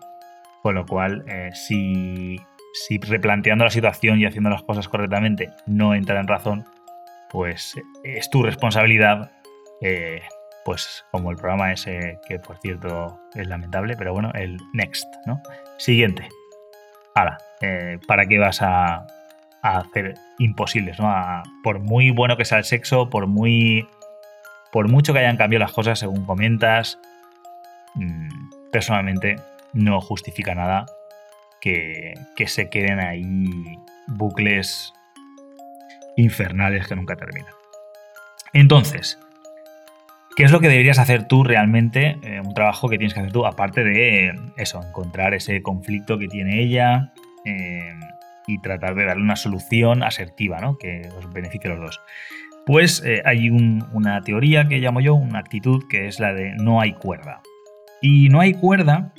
Con 0.61 0.75
lo 0.75 0.85
cual, 0.85 1.25
eh, 1.27 1.49
si, 1.53 2.39
replanteando 3.01 3.65
la 3.65 3.71
situación 3.71 4.19
y 4.19 4.25
haciendo 4.25 4.49
las 4.49 4.63
cosas 4.63 4.87
correctamente 4.87 5.51
no 5.65 5.93
entra 5.93 6.19
en 6.19 6.27
razón, 6.27 6.65
pues 7.29 7.75
es 8.03 8.29
tu 8.29 8.43
responsabilidad, 8.43 9.31
pues 10.63 11.03
como 11.11 11.31
el 11.31 11.37
programa 11.37 11.73
ese, 11.73 12.19
que 12.27 12.39
por 12.39 12.57
cierto 12.59 13.19
es 13.35 13.47
lamentable, 13.47 13.95
pero 13.97 14.13
bueno, 14.13 14.31
el 14.33 14.57
next, 14.73 15.05
¿no? 15.25 15.41
Siguiente. 15.77 16.29
Ahora, 17.15 17.37
¿para 18.07 18.25
qué 18.25 18.39
vas 18.39 18.61
a, 18.61 19.05
hacer 19.61 20.15
imposibles, 20.39 20.99
¿no? 20.99 21.13
por 21.63 21.79
muy 21.79 22.11
bueno 22.11 22.35
que 22.35 22.43
sea 22.43 22.57
el 22.57 22.65
sexo, 22.65 23.09
por 23.09 23.27
muy. 23.27 23.87
por 24.71 24.89
mucho 24.89 25.13
que 25.13 25.19
hayan 25.19 25.37
cambiado 25.37 25.63
las 25.63 25.71
cosas 25.71 25.99
según 25.99 26.25
comentas, 26.25 26.99
mm, 27.95 28.71
personalmente 28.71 29.37
no 29.73 30.01
justifica 30.01 30.53
nada 30.53 30.85
que, 31.63 32.13
se 32.45 32.69
queden 32.69 32.99
ahí 32.99 33.49
bucles 34.07 34.93
infernales 36.17 36.87
que 36.87 36.95
nunca 36.95 37.15
terminan. 37.15 37.53
Entonces, 38.51 39.17
¿qué 40.35 40.43
es 40.43 40.51
lo 40.51 40.59
que 40.59 40.69
deberías 40.69 40.99
hacer 40.99 41.27
tú 41.27 41.43
realmente? 41.43 42.17
Eh, 42.23 42.41
un 42.43 42.53
trabajo 42.53 42.89
que 42.89 42.97
tienes 42.97 43.13
que 43.13 43.21
hacer 43.21 43.31
tú, 43.31 43.45
aparte 43.45 43.83
de 43.83 44.33
eso, 44.57 44.81
encontrar 44.81 45.33
ese 45.33 45.61
conflicto 45.61 46.17
que 46.17 46.27
tiene 46.27 46.61
ella, 46.61 47.13
eh, 47.45 47.93
y 48.47 48.59
tratar 48.59 48.95
de 48.95 49.05
darle 49.05 49.23
una 49.23 49.35
solución 49.35 50.03
asertiva, 50.03 50.59
¿no? 50.59 50.77
Que 50.77 51.09
os 51.17 51.31
beneficie 51.31 51.71
a 51.71 51.75
los 51.75 51.85
dos. 51.85 52.01
Pues 52.65 53.03
eh, 53.05 53.21
hay 53.25 53.49
una 53.49 54.21
teoría 54.21 54.67
que 54.67 54.79
llamo 54.79 55.01
yo, 55.01 55.15
una 55.15 55.39
actitud, 55.39 55.83
que 55.89 56.07
es 56.07 56.19
la 56.19 56.33
de 56.33 56.53
no 56.55 56.81
hay 56.81 56.93
cuerda. 56.93 57.41
Y 58.01 58.29
no 58.29 58.41
hay 58.41 58.53
cuerda 58.53 59.13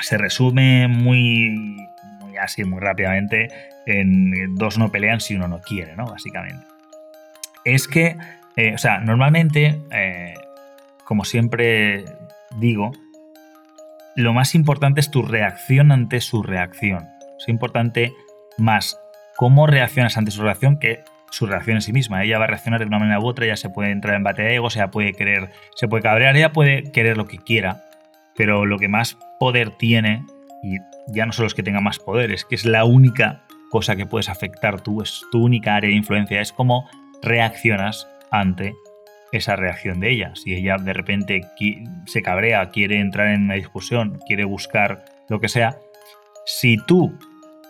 se 0.00 0.18
resume 0.18 0.88
muy, 0.88 1.76
muy 2.20 2.36
así, 2.36 2.64
muy 2.64 2.80
rápidamente 2.80 3.48
en 3.86 4.54
dos 4.56 4.78
no 4.78 4.90
pelean 4.90 5.20
si 5.20 5.34
uno 5.34 5.48
no 5.48 5.60
quiere, 5.60 5.96
¿no? 5.96 6.06
Básicamente. 6.06 6.64
Es 7.64 7.88
que, 7.88 8.16
eh, 8.58 8.74
o 8.74 8.78
sea, 8.78 8.98
normalmente, 8.98 9.80
eh, 9.92 10.34
como 11.04 11.24
siempre 11.24 12.04
digo, 12.56 12.90
lo 14.16 14.32
más 14.32 14.56
importante 14.56 14.98
es 14.98 15.12
tu 15.12 15.22
reacción 15.22 15.92
ante 15.92 16.20
su 16.20 16.42
reacción. 16.42 17.06
Es 17.38 17.48
importante 17.48 18.12
más 18.56 18.98
cómo 19.36 19.68
reaccionas 19.68 20.18
ante 20.18 20.32
su 20.32 20.42
reacción 20.42 20.80
que 20.80 21.04
su 21.30 21.46
reacción 21.46 21.76
en 21.76 21.82
sí 21.82 21.92
misma. 21.92 22.24
Ella 22.24 22.38
va 22.38 22.46
a 22.46 22.48
reaccionar 22.48 22.80
de 22.80 22.86
una 22.86 22.98
manera 22.98 23.20
u 23.20 23.28
otra, 23.28 23.46
ya 23.46 23.56
se 23.56 23.70
puede 23.70 23.92
entrar 23.92 24.16
en 24.16 24.24
bate 24.24 24.42
de 24.42 24.56
ego, 24.56 24.66
ella 24.74 24.90
puede 24.90 25.12
querer, 25.12 25.50
se 25.76 25.86
puede 25.86 26.02
cabrear, 26.02 26.36
ella 26.36 26.50
puede 26.50 26.90
querer 26.90 27.16
lo 27.16 27.26
que 27.26 27.38
quiera, 27.38 27.84
pero 28.36 28.66
lo 28.66 28.80
que 28.80 28.88
más 28.88 29.18
poder 29.38 29.70
tiene, 29.70 30.24
y 30.64 30.78
ya 31.06 31.26
no 31.26 31.32
solo 31.32 31.46
es 31.46 31.54
que 31.54 31.62
tenga 31.62 31.80
más 31.80 32.00
poder, 32.00 32.32
es 32.32 32.44
que 32.44 32.56
es 32.56 32.64
la 32.64 32.84
única 32.84 33.44
cosa 33.70 33.94
que 33.94 34.04
puedes 34.04 34.28
afectar 34.28 34.80
tú, 34.80 35.00
es 35.00 35.22
tu 35.30 35.44
única 35.44 35.76
área 35.76 35.90
de 35.90 35.94
influencia, 35.94 36.40
es 36.40 36.52
cómo 36.52 36.88
reaccionas 37.22 38.08
ante 38.30 38.74
esa 39.32 39.56
reacción 39.56 40.00
de 40.00 40.10
ella. 40.10 40.32
Si 40.34 40.54
ella 40.54 40.76
de 40.78 40.92
repente 40.92 41.42
se 42.06 42.22
cabrea, 42.22 42.70
quiere 42.70 43.00
entrar 43.00 43.28
en 43.28 43.44
una 43.44 43.54
discusión, 43.54 44.18
quiere 44.26 44.44
buscar 44.44 45.04
lo 45.28 45.40
que 45.40 45.48
sea, 45.48 45.78
si 46.46 46.78
tú 46.78 47.18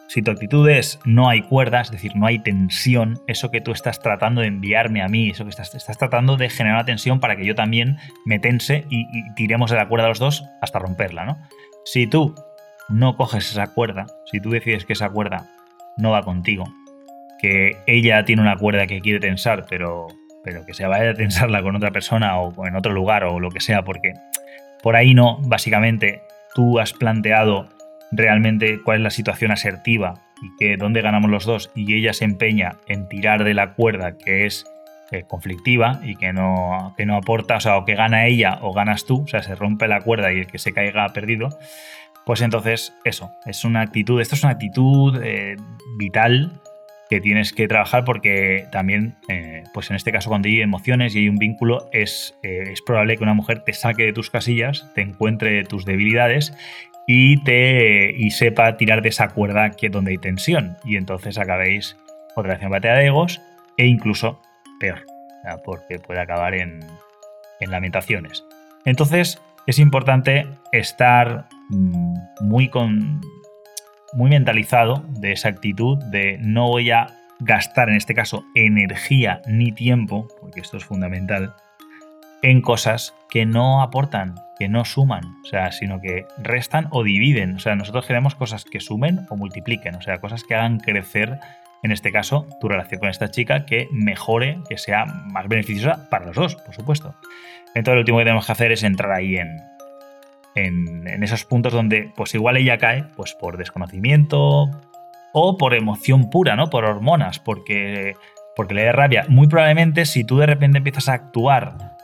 si 0.08 0.22
tu 0.22 0.30
actitud 0.30 0.68
es 0.68 0.98
no 1.04 1.28
hay 1.28 1.42
cuerdas, 1.42 1.88
es 1.88 1.92
decir, 1.92 2.16
no 2.16 2.26
hay 2.26 2.38
tensión, 2.38 3.20
eso 3.26 3.50
que 3.50 3.60
tú 3.60 3.72
estás 3.72 4.00
tratando 4.00 4.40
de 4.40 4.46
enviarme 4.46 5.02
a 5.02 5.08
mí, 5.08 5.30
eso 5.30 5.44
que 5.44 5.50
estás, 5.50 5.74
estás 5.74 5.98
tratando 5.98 6.36
de 6.36 6.48
generar 6.48 6.78
una 6.78 6.86
tensión 6.86 7.20
para 7.20 7.36
que 7.36 7.44
yo 7.44 7.54
también 7.54 7.98
me 8.24 8.38
tense 8.38 8.86
y, 8.88 9.06
tiremos 9.34 9.70
de 9.70 9.76
la 9.76 9.86
cuerda 9.86 10.08
los 10.08 10.18
dos 10.18 10.44
hasta 10.62 10.78
romperla, 10.78 11.26
¿no? 11.26 11.36
Si 11.84 12.06
tú 12.06 12.34
no 12.88 13.16
coges 13.16 13.50
esa 13.50 13.74
cuerda, 13.74 14.06
si 14.24 14.40
tú 14.40 14.50
decides 14.50 14.86
que 14.86 14.94
esa 14.94 15.10
cuerda 15.10 15.46
no 15.98 16.10
va 16.10 16.22
contigo, 16.22 16.64
que 17.38 17.76
ella 17.86 18.24
tiene 18.24 18.42
una 18.42 18.56
cuerda 18.56 18.86
que 18.86 19.00
quiere 19.00 19.20
tensar, 19.20 19.66
pero, 19.68 20.08
pero 20.42 20.64
que 20.64 20.74
se 20.74 20.86
vaya 20.86 21.10
a 21.10 21.14
tensarla 21.14 21.62
con 21.62 21.76
otra 21.76 21.90
persona 21.90 22.38
o 22.38 22.66
en 22.66 22.76
otro 22.76 22.92
lugar 22.92 23.24
o 23.24 23.40
lo 23.40 23.50
que 23.50 23.60
sea, 23.60 23.82
porque 23.82 24.14
por 24.82 24.96
ahí 24.96 25.14
no, 25.14 25.38
básicamente 25.42 26.22
tú 26.54 26.78
has 26.78 26.92
planteado 26.92 27.68
realmente 28.10 28.80
cuál 28.82 28.98
es 28.98 29.02
la 29.02 29.10
situación 29.10 29.50
asertiva 29.50 30.14
y 30.42 30.56
que 30.58 30.76
dónde 30.76 31.02
ganamos 31.02 31.30
los 31.30 31.44
dos 31.44 31.70
y 31.74 31.94
ella 31.94 32.12
se 32.12 32.24
empeña 32.24 32.76
en 32.86 33.08
tirar 33.08 33.44
de 33.44 33.54
la 33.54 33.74
cuerda 33.74 34.16
que 34.16 34.46
es 34.46 34.64
eh, 35.10 35.24
conflictiva 35.26 36.00
y 36.02 36.16
que 36.16 36.32
no, 36.32 36.94
que 36.96 37.06
no 37.06 37.16
aporta, 37.16 37.56
o 37.56 37.60
sea, 37.60 37.76
o 37.78 37.84
que 37.84 37.94
gana 37.94 38.26
ella 38.26 38.58
o 38.62 38.72
ganas 38.72 39.04
tú, 39.04 39.22
o 39.22 39.26
sea, 39.26 39.42
se 39.42 39.54
rompe 39.54 39.88
la 39.88 40.00
cuerda 40.00 40.32
y 40.32 40.40
el 40.40 40.46
que 40.46 40.58
se 40.58 40.72
caiga 40.72 41.04
ha 41.04 41.12
perdido, 41.12 41.48
pues 42.26 42.42
entonces 42.42 42.94
eso, 43.04 43.32
es 43.46 43.64
una 43.64 43.80
actitud, 43.80 44.20
esto 44.20 44.34
es 44.34 44.42
una 44.42 44.52
actitud 44.52 45.18
eh, 45.22 45.56
vital 45.96 46.60
que 47.08 47.20
tienes 47.20 47.52
que 47.52 47.68
trabajar 47.68 48.04
porque 48.04 48.66
también, 48.70 49.16
eh, 49.28 49.64
pues 49.72 49.90
en 49.90 49.96
este 49.96 50.12
caso 50.12 50.28
cuando 50.28 50.48
hay 50.48 50.60
emociones 50.60 51.14
y 51.14 51.20
hay 51.20 51.28
un 51.28 51.36
vínculo, 51.36 51.88
es, 51.92 52.38
es 52.42 52.82
probable 52.82 53.16
que 53.16 53.22
una 53.22 53.34
mujer 53.34 53.64
te 53.64 53.72
saque 53.72 54.04
de 54.04 54.12
tus 54.12 54.30
casillas, 54.30 54.90
te 54.94 55.00
encuentre 55.00 55.64
tus 55.64 55.84
debilidades 55.84 56.54
y, 57.06 57.42
te, 57.42 58.12
y 58.14 58.30
sepa 58.30 58.76
tirar 58.76 59.00
de 59.00 59.08
esa 59.08 59.28
cuerda 59.28 59.70
que 59.70 59.88
donde 59.88 60.10
hay 60.10 60.18
tensión. 60.18 60.76
Y 60.84 60.96
entonces 60.96 61.38
acabéis 61.38 61.96
otra 62.36 62.54
vez 62.54 62.62
en 62.62 62.70
batalla 62.70 62.98
de 62.98 63.06
egos 63.06 63.40
e 63.78 63.86
incluso 63.86 64.40
peor, 64.78 65.04
porque 65.64 65.98
puede 65.98 66.20
acabar 66.20 66.54
en, 66.54 66.80
en 67.60 67.70
lamentaciones. 67.70 68.44
Entonces 68.84 69.40
es 69.66 69.78
importante 69.78 70.46
estar 70.72 71.46
mm, 71.70 72.14
muy, 72.40 72.68
con, 72.68 73.20
muy 74.12 74.30
mentalizado 74.30 75.04
de 75.08 75.32
esa 75.32 75.48
actitud 75.48 75.98
de 76.04 76.38
no 76.40 76.68
voy 76.68 76.90
a 76.90 77.08
gastar 77.40 77.88
en 77.88 77.96
este 77.96 78.14
caso 78.14 78.44
energía 78.54 79.42
ni 79.46 79.72
tiempo, 79.72 80.28
porque 80.40 80.60
esto 80.60 80.76
es 80.76 80.84
fundamental, 80.84 81.54
en 82.42 82.60
cosas 82.60 83.14
que 83.30 83.46
no 83.46 83.82
aportan, 83.82 84.36
que 84.58 84.68
no 84.68 84.84
suman, 84.84 85.24
o 85.44 85.46
sea, 85.46 85.72
sino 85.72 86.00
que 86.00 86.26
restan 86.38 86.88
o 86.90 87.02
dividen. 87.02 87.56
O 87.56 87.58
sea, 87.58 87.74
nosotros 87.74 88.06
queremos 88.06 88.34
cosas 88.34 88.64
que 88.64 88.80
sumen 88.80 89.26
o 89.28 89.36
multipliquen, 89.36 89.94
o 89.94 90.02
sea, 90.02 90.18
cosas 90.18 90.44
que 90.44 90.54
hagan 90.54 90.78
crecer, 90.78 91.38
en 91.82 91.92
este 91.92 92.10
caso, 92.10 92.48
tu 92.60 92.68
relación 92.68 93.00
con 93.00 93.08
esta 93.08 93.30
chica, 93.30 93.66
que 93.66 93.88
mejore, 93.92 94.58
que 94.68 94.78
sea 94.78 95.04
más 95.04 95.46
beneficiosa 95.48 96.08
para 96.10 96.26
los 96.26 96.36
dos, 96.36 96.56
por 96.56 96.74
supuesto. 96.74 97.14
Entonces, 97.74 97.94
lo 97.94 98.00
último 98.00 98.18
que 98.18 98.24
tenemos 98.24 98.46
que 98.46 98.52
hacer 98.52 98.72
es 98.72 98.82
entrar 98.82 99.12
ahí 99.12 99.36
en, 99.36 99.58
en, 100.66 101.22
esos 101.22 101.44
puntos 101.44 101.72
donde, 101.72 102.12
pues 102.16 102.34
igual 102.34 102.56
ella 102.56 102.78
cae, 102.78 103.04
pues 103.16 103.34
por 103.34 103.56
desconocimiento 103.56 104.70
o 105.32 105.58
por 105.58 105.74
emoción 105.74 106.30
pura, 106.30 106.56
¿no? 106.56 106.70
Por 106.70 106.84
hormonas, 106.84 107.38
porque, 107.38 108.14
porque 108.56 108.74
le 108.74 108.84
da 108.84 108.92
rabia. 108.92 109.24
Muy 109.28 109.48
probablemente, 109.48 110.06
si 110.06 110.24
tú 110.24 110.38
de 110.38 110.46
repente 110.46 110.78
empiezas 110.78 111.08
a 111.08 111.14
actuar 111.14 111.96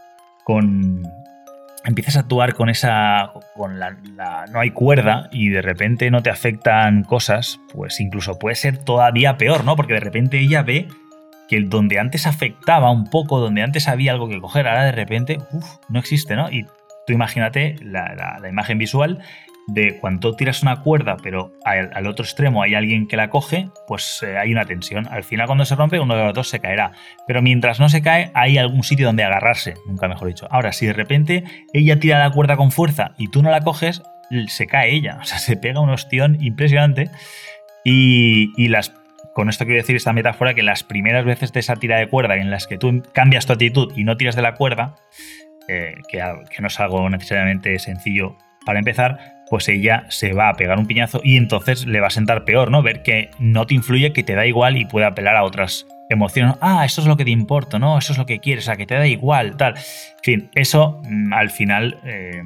con. 0.44 1.02
Empiezas 1.86 2.16
a 2.16 2.20
actuar 2.20 2.54
con 2.54 2.70
esa. 2.70 3.32
con 3.54 3.78
la, 3.78 3.96
no 4.50 4.60
hay 4.60 4.70
cuerda 4.70 5.28
y 5.30 5.50
de 5.50 5.60
repente 5.60 6.10
no 6.10 6.22
te 6.22 6.30
afectan 6.30 7.04
cosas, 7.04 7.60
pues 7.74 8.00
incluso 8.00 8.38
puede 8.38 8.54
ser 8.54 8.78
todavía 8.78 9.36
peor, 9.36 9.64
¿no? 9.64 9.76
Porque 9.76 9.92
de 9.94 10.00
repente 10.00 10.38
ella 10.38 10.62
ve 10.62 10.88
que 11.48 11.60
donde 11.60 11.98
antes 11.98 12.26
afectaba 12.26 12.90
un 12.90 13.10
poco, 13.10 13.38
donde 13.38 13.62
antes 13.62 13.86
había 13.86 14.12
algo 14.12 14.28
que 14.28 14.40
coger, 14.40 14.66
ahora 14.66 14.84
de 14.84 14.92
repente, 14.92 15.38
uff, 15.52 15.76
no 15.90 15.98
existe, 15.98 16.36
¿no? 16.36 16.50
Y 16.50 16.66
tú 17.06 17.12
imagínate 17.12 17.76
la, 17.82 18.38
imagen 18.48 18.78
visual 18.78 19.20
de 19.66 19.98
cuando 19.98 20.34
tiras 20.36 20.62
una 20.62 20.82
cuerda, 20.82 21.16
pero 21.22 21.52
al, 21.64 22.06
otro 22.06 22.24
extremo 22.24 22.62
hay 22.62 22.74
alguien 22.74 23.08
que 23.08 23.16
la 23.16 23.30
coge, 23.30 23.70
pues 23.86 24.22
eh, 24.22 24.36
hay 24.36 24.52
una 24.52 24.66
tensión. 24.66 25.08
Al 25.10 25.24
final, 25.24 25.46
cuando 25.46 25.64
se 25.64 25.74
rompe, 25.74 25.98
uno 26.00 26.16
de 26.16 26.24
los 26.24 26.34
dos 26.34 26.48
se 26.48 26.60
caerá. 26.60 26.92
Pero 27.26 27.40
mientras 27.40 27.80
no 27.80 27.88
se 27.88 28.02
cae, 28.02 28.30
hay 28.34 28.58
algún 28.58 28.82
sitio 28.82 29.06
donde 29.06 29.24
agarrarse, 29.24 29.74
nunca 29.86 30.06
mejor 30.06 30.28
dicho. 30.28 30.46
Ahora, 30.50 30.72
si 30.72 30.86
de 30.86 30.92
repente 30.92 31.44
ella 31.72 31.98
tira 31.98 32.18
la 32.18 32.30
cuerda 32.30 32.56
con 32.56 32.72
fuerza 32.72 33.14
y 33.16 33.28
tú 33.28 33.42
no 33.42 33.50
la 33.50 33.62
coges, 33.62 34.02
se 34.48 34.66
cae 34.66 34.92
ella. 34.92 35.18
O 35.22 35.24
sea, 35.24 35.38
se 35.38 35.56
pega 35.56 35.80
un 35.80 35.90
ostión 35.90 36.38
impresionante. 36.40 37.10
Y, 37.84 38.68
las 38.68 38.92
con 39.34 39.48
esto 39.48 39.64
quiero 39.64 39.80
decir 39.80 39.96
esta 39.96 40.12
metáfora 40.12 40.54
que 40.54 40.62
las 40.62 40.84
primeras 40.84 41.24
veces 41.24 41.52
de 41.52 41.60
esa 41.60 41.74
tira 41.76 41.98
de 41.98 42.08
cuerda 42.08 42.36
en 42.36 42.50
las 42.50 42.66
que 42.68 42.78
tú 42.78 43.02
cambias 43.12 43.46
tu 43.46 43.52
actitud 43.52 43.92
y 43.96 44.04
no 44.04 44.16
tiras 44.16 44.36
de 44.36 44.42
la 44.42 44.54
cuerda, 44.54 44.94
eh, 45.68 45.96
que, 46.08 46.20
no 46.60 46.66
es 46.66 46.80
algo 46.80 47.08
necesariamente 47.08 47.78
sencillo 47.78 48.36
para 48.64 48.78
empezar, 48.78 49.42
pues 49.50 49.68
ella 49.68 50.06
se 50.08 50.32
va 50.32 50.48
a 50.48 50.54
pegar 50.54 50.78
un 50.78 50.86
piñazo 50.86 51.20
y 51.22 51.36
entonces 51.36 51.86
le 51.86 52.00
va 52.00 52.08
a 52.08 52.10
sentar 52.10 52.44
peor, 52.44 52.70
¿no? 52.70 52.82
Ver 52.82 53.02
que 53.02 53.30
no 53.38 53.66
te 53.66 53.74
influye, 53.74 54.12
que 54.12 54.22
te 54.22 54.34
da 54.34 54.46
igual 54.46 54.76
y 54.76 54.84
puede 54.84 55.06
apelar 55.06 55.36
a 55.36 55.44
otras 55.44 55.86
emociones. 56.08 56.56
Ah, 56.60 56.84
eso 56.84 57.00
es 57.00 57.06
lo 57.06 57.16
que 57.16 57.24
te 57.24 57.30
importa, 57.30 57.78
¿no? 57.78 57.98
Eso 57.98 58.12
es 58.12 58.18
lo 58.18 58.26
que 58.26 58.40
quieres, 58.40 58.64
o 58.64 58.66
sea, 58.66 58.76
que 58.76 58.86
te 58.86 58.94
da 58.94 59.06
igual, 59.06 59.56
tal. 59.56 59.74
En 59.76 60.22
fin, 60.22 60.50
eso 60.54 61.00
mm, 61.04 61.32
al 61.32 61.50
final, 61.50 61.98
eh, 62.04 62.42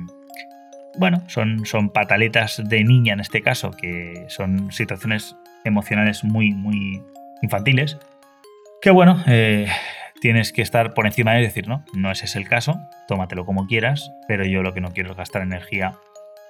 bueno, 0.98 1.22
son, 1.28 1.64
son 1.66 1.90
pataletas 1.90 2.62
de 2.64 2.84
niña 2.84 3.12
en 3.12 3.20
este 3.20 3.42
caso, 3.42 3.70
que 3.70 4.24
son 4.28 4.72
situaciones 4.72 5.36
emocionales 5.64 6.24
muy, 6.24 6.52
muy 6.52 7.02
infantiles. 7.42 7.98
Que 8.80 8.90
bueno, 8.90 9.22
eh, 9.26 9.68
tienes 10.20 10.52
que 10.52 10.62
estar 10.62 10.94
por 10.94 11.06
encima 11.06 11.34
de 11.34 11.42
decir, 11.42 11.68
no, 11.68 11.84
no 11.94 12.10
ese 12.10 12.26
es 12.26 12.36
el 12.36 12.48
caso, 12.48 12.78
tómatelo 13.06 13.44
como 13.44 13.66
quieras, 13.66 14.12
pero 14.26 14.44
yo 14.44 14.62
lo 14.62 14.74
que 14.74 14.80
no 14.80 14.90
quiero 14.90 15.12
es 15.12 15.16
gastar 15.16 15.42
energía 15.42 15.94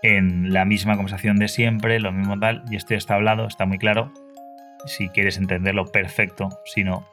en 0.02 0.52
la 0.52 0.64
misma 0.64 0.96
conversación 0.96 1.36
de 1.36 1.48
siempre, 1.48 2.00
lo 2.00 2.12
mismo 2.12 2.38
tal, 2.38 2.64
y 2.70 2.76
esto 2.76 2.90
ya 2.90 2.98
está 2.98 3.14
hablado, 3.14 3.46
está 3.46 3.66
muy 3.66 3.78
claro. 3.78 4.12
Si 4.86 5.08
quieres 5.08 5.38
entenderlo, 5.38 5.86
perfecto. 5.86 6.48
Si 6.64 6.84
no, 6.84 7.06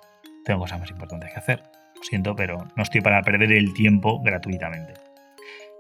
tengo 0.46 0.60
cosas 0.60 0.80
más 0.80 0.92
importantes 0.92 1.32
que 1.34 1.40
hacer. 1.40 1.64
Lo 1.96 2.04
siento, 2.04 2.36
pero 2.36 2.68
no 2.76 2.84
estoy 2.84 3.02
para 3.02 3.22
perder 3.24 3.52
el 3.52 3.74
tiempo 3.74 4.22
gratuitamente. 4.22 4.94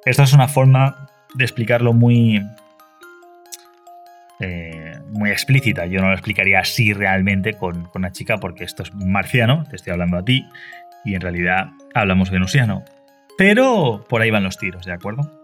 Esta 0.03 0.23
es 0.23 0.33
una 0.33 0.47
forma 0.47 1.07
de 1.35 1.43
explicarlo 1.43 1.93
muy, 1.93 2.41
eh, 4.39 4.93
muy 5.10 5.32
explícita. 5.32 5.86
Yo 5.86 6.02
no 6.02 6.08
lo 6.08 6.13
explicaría 6.13 6.60
así 6.60 6.93
realmente 6.93 7.54
con, 7.54 7.89
una 7.93 8.12
chica 8.12 8.38
porque 8.38 8.63
esto 8.63 8.84
es 8.84 8.93
marciano, 8.93 9.65
te 9.69 9.76
estoy 9.76 9.93
hablando 9.93 10.17
a 10.17 10.26
ti, 10.26 10.45
y 11.04 11.15
en 11.15 11.21
realidad 11.21 11.69
hablamos 11.93 12.32
venusiano. 12.32 12.84
Pero 13.38 14.06
por 14.08 14.21
ahí 14.21 14.32
van 14.32 14.43
los 14.43 14.58
tiros, 14.58 14.86
¿de 14.86 14.93
acuerdo? 14.93 15.41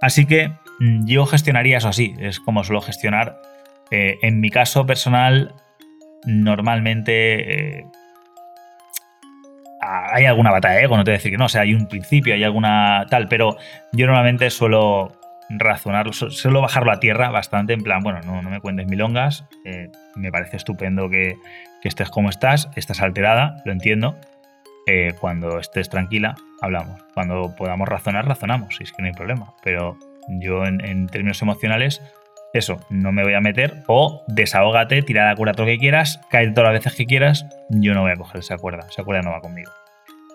Así 0.00 0.26
que 0.26 0.52
Mm, 0.78 1.06
yo 1.06 1.26
gestionaría 1.26 1.78
eso 1.78 1.88
así, 1.88 2.14
es 2.18 2.40
como 2.40 2.64
suelo 2.64 2.80
gestionar. 2.80 3.40
Eh, 3.90 4.18
en 4.22 4.40
mi 4.40 4.50
caso 4.50 4.86
personal, 4.86 5.54
normalmente 6.24 7.78
eh, 7.78 7.86
hay 9.80 10.26
alguna 10.26 10.50
batalla 10.50 10.76
de 10.76 10.84
ego, 10.84 10.96
no 10.96 11.04
te 11.04 11.10
voy 11.10 11.16
a 11.16 11.18
decir 11.18 11.32
que 11.32 11.38
no, 11.38 11.46
o 11.46 11.48
sea, 11.48 11.62
hay 11.62 11.74
un 11.74 11.88
principio, 11.88 12.34
hay 12.34 12.44
alguna 12.44 13.06
tal, 13.10 13.28
pero 13.28 13.56
yo 13.92 14.06
normalmente 14.06 14.50
suelo 14.50 15.17
razonarlo, 15.48 16.12
suelo 16.12 16.60
bajarlo 16.60 16.92
a 16.92 17.00
tierra 17.00 17.30
bastante, 17.30 17.72
en 17.72 17.82
plan, 17.82 18.02
bueno, 18.02 18.20
no, 18.24 18.42
me 18.42 18.60
cuentes 18.60 18.86
milongas, 18.86 19.46
eh, 19.64 19.90
me 20.14 20.30
parece 20.30 20.56
estupendo 20.56 21.08
que, 21.08 21.36
estés 21.84 22.10
como 22.10 22.28
estás, 22.28 22.68
estás 22.76 23.00
alterada, 23.00 23.62
lo 23.64 23.72
entiendo. 23.72 24.16
Eh, 24.86 25.14
cuando 25.20 25.58
estés 25.58 25.88
tranquila, 25.88 26.34
hablamos. 26.60 27.02
Cuando 27.14 27.54
podamos 27.56 27.88
razonar, 27.88 28.26
razonamos, 28.26 28.80
y 28.80 28.84
es 28.84 28.92
que 28.92 29.02
no 29.02 29.08
hay 29.08 29.14
problema. 29.14 29.54
Pero 29.62 29.98
yo, 30.28 30.64
en, 30.64 30.84
en 30.84 31.06
términos 31.06 31.40
emocionales, 31.42 32.02
eso, 32.52 32.80
no 32.88 33.12
me 33.12 33.22
voy 33.22 33.34
a 33.34 33.40
meter. 33.40 33.82
O 33.86 34.24
desahógate, 34.26 35.02
tira 35.02 35.26
la 35.26 35.36
cuerda 35.36 35.52
todo 35.52 35.66
lo 35.66 35.72
que 35.72 35.78
quieras, 35.78 36.20
cae 36.30 36.50
todas 36.50 36.72
las 36.72 36.82
veces 36.82 36.96
que 36.96 37.06
quieras. 37.06 37.46
Yo 37.68 37.94
no 37.94 38.02
voy 38.02 38.12
a 38.12 38.16
coger 38.16 38.40
esa 38.40 38.56
cuerda. 38.56 38.86
Esa 38.88 39.04
cuerda 39.04 39.22
no 39.22 39.30
va 39.30 39.40
conmigo. 39.40 39.70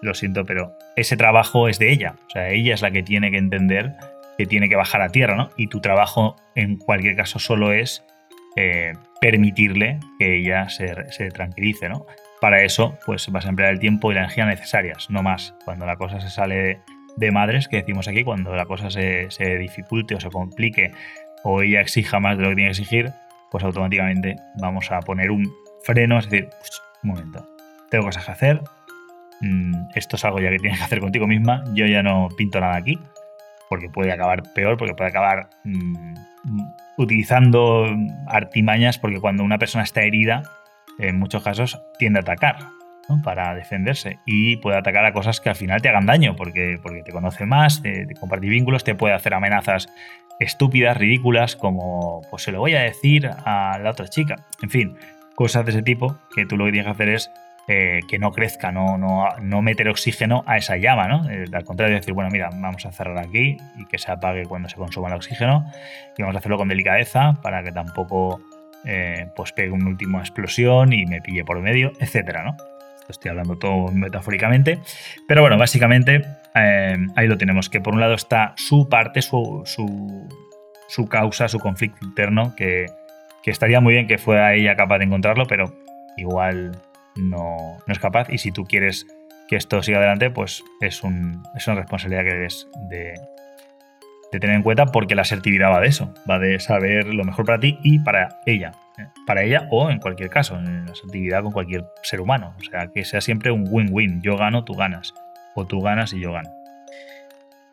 Lo 0.02 0.14
siento, 0.14 0.46
pero 0.46 0.74
ese 0.96 1.18
trabajo 1.18 1.68
es 1.68 1.80
de 1.80 1.92
ella. 1.92 2.16
O 2.28 2.30
sea, 2.30 2.50
ella 2.50 2.74
es 2.74 2.82
la 2.82 2.92
que 2.92 3.04
tiene 3.04 3.32
que 3.32 3.38
entender 3.38 3.96
que 4.38 4.46
tiene 4.46 4.70
que 4.70 4.76
bajar 4.76 5.02
a 5.02 5.10
tierra, 5.10 5.36
¿no? 5.36 5.50
Y 5.58 5.68
tu 5.68 5.80
trabajo, 5.80 6.36
en 6.56 6.78
cualquier 6.78 7.16
caso, 7.16 7.40
solo 7.40 7.72
es 7.72 8.04
eh, 8.56 8.94
permitirle 9.22 10.00
que 10.20 10.38
ella 10.38 10.70
se, 10.70 11.12
se, 11.12 11.30
tranquilice, 11.30 11.90
¿no? 11.90 12.06
Para 12.42 12.64
eso, 12.64 12.98
pues 13.06 13.30
vas 13.30 13.46
a 13.46 13.50
emplear 13.50 13.72
el 13.72 13.80
tiempo 13.80 14.12
y 14.12 14.16
la 14.16 14.22
energía 14.22 14.46
necesarias, 14.46 15.10
no 15.10 15.24
más. 15.24 15.56
Cuando 15.66 15.86
la 15.86 15.96
cosa 15.96 16.20
se 16.20 16.30
sale 16.30 16.82
de 17.16 17.32
madres, 17.32 17.68
que 17.68 17.78
decimos 17.78 18.08
aquí, 18.08 18.24
cuando 18.24 18.56
la 18.56 18.66
cosa 18.66 18.90
se, 18.90 19.32
se 19.32 19.58
dificulte 19.58 20.16
o 20.16 20.20
se 20.20 20.30
complique 20.30 20.92
o 21.44 21.62
ella 21.62 21.82
exija 21.82 22.20
más 22.20 22.38
de 22.38 22.44
lo 22.44 22.50
que 22.50 22.56
tiene 22.56 22.70
que 22.70 22.82
exigir, 22.82 23.12
pues 23.52 23.64
automáticamente 23.64 24.38
vamos 24.56 24.92
a 24.92 25.00
poner 25.02 25.30
un 25.30 25.52
freno, 25.84 26.18
es 26.18 26.30
decir, 26.30 26.50
un 27.04 27.10
momento, 27.12 27.48
tengo 27.92 28.06
cosas 28.06 28.26
que 28.26 28.32
hacer, 28.32 28.62
mmm, 29.42 29.90
esto 29.94 30.16
es 30.16 30.26
algo 30.26 30.40
ya 30.40 30.50
que 30.50 30.58
tienes 30.58 30.80
que 30.80 30.86
hacer 30.86 31.00
contigo 31.00 31.28
misma, 31.28 31.64
yo 31.74 31.86
ya 31.86 32.02
no 32.02 32.30
pinto 32.36 32.60
nada 32.60 32.76
aquí, 32.76 32.98
porque 33.74 33.90
puede 33.90 34.12
acabar 34.12 34.44
peor, 34.54 34.78
porque 34.78 34.94
puede 34.94 35.10
acabar 35.10 35.50
mmm, 35.64 36.14
utilizando 37.00 37.88
artimañas, 38.28 39.00
porque 39.00 39.20
cuando 39.20 39.44
una 39.44 39.58
persona 39.58 39.84
está 39.84 40.04
herida, 40.04 40.44
en 41.00 41.18
muchos 41.18 41.42
casos 41.42 41.82
tiende 41.98 42.20
a 42.20 42.22
atacar. 42.22 42.58
¿no? 43.10 43.22
para 43.22 43.54
defenderse 43.54 44.20
y 44.26 44.56
puede 44.58 44.78
atacar 44.78 45.04
a 45.04 45.12
cosas 45.12 45.42
que 45.42 45.50
al 45.50 45.56
final 45.56 45.82
te 45.82 45.90
hagan 45.90 46.06
daño 46.06 46.38
porque, 46.38 46.80
porque 46.82 47.04
te 47.04 47.12
conoce 47.12 47.46
más, 47.46 47.82
te, 47.82 48.06
te 48.06 48.40
vínculos, 48.40 48.86
te 48.86 48.96
puede 48.96 49.14
hacer 49.14 49.34
amenazas 49.34 49.90
estúpidas, 50.40 50.96
ridículas, 50.96 51.58
como 51.58 52.22
pues 52.30 52.44
se 52.44 52.54
lo 52.54 52.60
voy 52.60 52.76
a 52.76 52.82
decir 52.82 53.28
a 53.28 53.78
la 53.84 53.90
otra 53.90 54.08
chica. 54.08 54.36
En 54.62 54.70
fin, 54.70 54.96
cosas 55.36 55.66
de 55.66 55.72
ese 55.72 55.82
tipo 55.82 56.18
que 56.36 56.46
tú 56.46 56.56
lo 56.56 56.64
que 56.66 56.72
tienes 56.72 56.86
que 56.86 56.92
hacer 56.92 57.10
es 57.10 57.30
eh, 57.66 58.02
que 58.10 58.20
no 58.20 58.34
crezca, 58.34 58.74
no, 58.74 58.98
no, 58.98 59.30
no, 59.42 59.62
meter 59.62 59.88
oxígeno 59.88 60.44
a 60.46 60.58
esa 60.58 60.76
llama, 60.76 61.08
¿no? 61.08 61.30
Eh, 61.30 61.46
al 61.54 61.64
contrario, 61.64 61.96
decir, 61.96 62.14
bueno, 62.14 62.30
mira, 62.30 62.50
vamos 62.52 62.86
a 62.86 62.92
cerrar 62.92 63.18
aquí 63.18 63.56
y 63.78 63.86
que 63.86 63.98
se 63.98 64.12
apague 64.12 64.44
cuando 64.44 64.68
se 64.68 64.76
consuma 64.76 65.08
el 65.08 65.14
oxígeno 65.14 65.66
y 66.18 66.22
vamos 66.22 66.36
a 66.36 66.40
hacerlo 66.40 66.58
con 66.58 66.68
delicadeza 66.68 67.40
para 67.42 67.64
que 67.64 67.72
tampoco 67.72 68.42
eh, 68.84 69.28
pues 69.34 69.54
pegue 69.54 69.72
una 69.72 69.88
última 69.88 70.20
explosión 70.20 70.92
y 70.92 71.06
me 71.06 71.22
pille 71.22 71.46
por 71.46 71.58
medio, 71.62 71.94
etcétera, 72.02 72.44
¿no? 72.44 72.58
Estoy 73.08 73.30
hablando 73.30 73.58
todo 73.58 73.94
metafóricamente, 73.94 74.80
pero 75.26 75.40
bueno, 75.40 75.58
básicamente 75.58 76.26
ahí 76.54 77.28
lo 77.28 77.38
tenemos, 77.38 77.70
que 77.70 77.80
por 77.80 77.94
un 77.94 78.02
lado 78.02 78.14
está 78.14 78.54
su 78.58 78.90
parte, 78.90 79.22
su, 79.22 79.64
su, 79.66 80.28
su 80.90 81.08
causa, 81.08 81.48
su 81.48 81.60
conflicto 81.60 82.06
interno, 82.06 82.56
que, 82.58 82.88
que, 83.42 83.52
estaría 83.52 83.80
muy 83.80 83.94
bien 83.94 84.08
que 84.08 84.18
fuera 84.18 84.54
ella 84.54 84.76
capaz 84.76 85.00
de 85.00 85.06
encontrarlo, 85.06 85.46
pero 85.48 85.74
igual 86.18 86.78
no, 87.16 87.78
es 87.88 88.00
capaz. 88.00 88.30
Y 88.30 88.38
si 88.38 88.52
tú 88.52 88.66
quieres 88.66 89.08
que 89.48 89.56
esto 89.56 89.82
siga 89.84 90.00
adelante, 90.00 90.30
pues 90.30 90.64
es, 90.82 91.04
un, 91.04 91.44
es 91.56 91.68
una 91.68 91.78
responsabilidad 91.78 92.24
que 92.24 92.34
debes 92.34 92.68
de, 92.90 93.14
tener 94.32 94.56
en 94.56 94.64
cuenta 94.64 94.88
porque 94.88 95.16
la 95.16 95.22
asertividad 95.22 95.72
va 95.72 95.80
de 95.80 95.88
eso, 95.88 96.14
va 96.30 96.40
de 96.40 96.60
saber 96.60 97.06
lo 97.14 97.24
mejor 97.24 97.46
para 97.46 97.60
ti 97.60 97.78
y 97.84 98.00
para 98.00 98.40
ella. 98.46 98.72
¿eh? 98.98 99.06
Para 99.28 99.44
ella 99.44 99.68
o 99.70 99.90
en 99.90 100.00
cualquier 100.00 100.30
caso, 100.30 100.58
en 100.58 100.86
la 100.86 100.92
asertividad 100.92 101.44
con 101.44 101.52
cualquier 101.52 101.86
ser 102.02 102.20
humano. 102.20 102.56
O 102.58 102.64
sea, 102.64 102.88
que 102.88 103.06
sea 103.06 103.22
siempre 103.22 103.52
un 103.52 103.68
win-win. 103.70 104.22
Yo 104.22 104.38
gano, 104.38 104.64
tú 104.64 104.74
ganas 104.74 105.14
o 105.56 105.66
tú 105.66 105.82
ganas 105.82 106.14
y 106.14 106.20
yo 106.20 106.32
gano. 106.32 106.50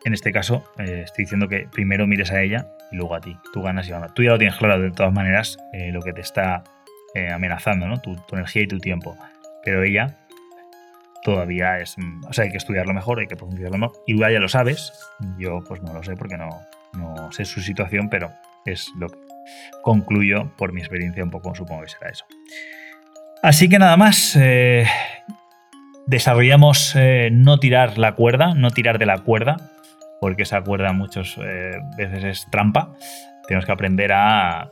En 0.03 0.13
este 0.13 0.31
caso, 0.31 0.63
eh, 0.79 1.01
estoy 1.05 1.25
diciendo 1.25 1.47
que 1.47 1.67
primero 1.71 2.07
mires 2.07 2.31
a 2.31 2.41
ella 2.41 2.67
y 2.91 2.95
luego 2.95 3.15
a 3.15 3.21
ti. 3.21 3.37
Tú 3.53 3.61
ganas 3.61 3.87
y 3.87 3.91
gano. 3.91 4.07
Tú 4.13 4.23
ya 4.23 4.31
lo 4.31 4.37
tienes 4.37 4.57
claro 4.57 4.79
de 4.79 4.91
todas 4.91 5.13
maneras 5.13 5.57
eh, 5.73 5.91
lo 5.91 6.01
que 6.01 6.13
te 6.13 6.21
está 6.21 6.63
eh, 7.13 7.29
amenazando, 7.29 7.87
¿no? 7.87 7.99
Tu, 7.99 8.15
energía 8.31 8.63
y 8.63 8.67
tu 8.67 8.79
tiempo. 8.79 9.17
Pero 9.63 9.83
ella 9.83 10.17
todavía 11.23 11.79
es... 11.79 11.97
Mm, 11.97 12.25
o 12.25 12.33
sea, 12.33 12.45
hay 12.45 12.51
que 12.51 12.57
estudiarlo 12.57 12.93
mejor, 12.93 13.19
hay 13.19 13.27
que 13.27 13.35
profundizarlo 13.35 13.77
mejor. 13.77 13.97
Igual 14.07 14.33
ya 14.33 14.39
lo 14.39 14.47
sabes. 14.47 14.93
Yo 15.37 15.59
pues 15.67 15.81
no 15.81 15.93
lo 15.93 16.03
sé 16.03 16.15
porque 16.15 16.37
no, 16.37 17.31
sé 17.31 17.45
su 17.45 17.61
situación, 17.61 18.09
pero 18.09 18.31
es 18.65 18.89
lo 18.97 19.09
que 19.09 19.17
concluyo 19.81 20.51
por 20.57 20.71
mi 20.71 20.81
experiencia 20.81 21.23
un 21.23 21.31
poco, 21.31 21.53
supongo 21.53 21.81
que 21.81 21.89
será 21.89 22.11
eso. 22.11 22.25
Así 23.43 23.67
que 23.67 23.79
nada 23.79 23.97
más. 23.97 24.35
Eh, 24.39 24.85
desarrollamos 26.07 26.95
eh, 26.95 27.29
no 27.31 27.59
tirar 27.59 27.97
la 27.97 28.15
cuerda, 28.15 28.53
no 28.55 28.71
tirar 28.71 28.97
de 28.97 29.05
la 29.05 29.19
cuerda, 29.19 29.57
porque 30.19 30.43
esa 30.43 30.61
cuerda 30.61 30.93
muchas 30.93 31.37
veces 31.97 32.23
es 32.23 32.47
trampa. 32.51 32.93
Tenemos 33.47 33.65
que 33.65 33.71
aprender 33.71 34.11
a 34.13 34.69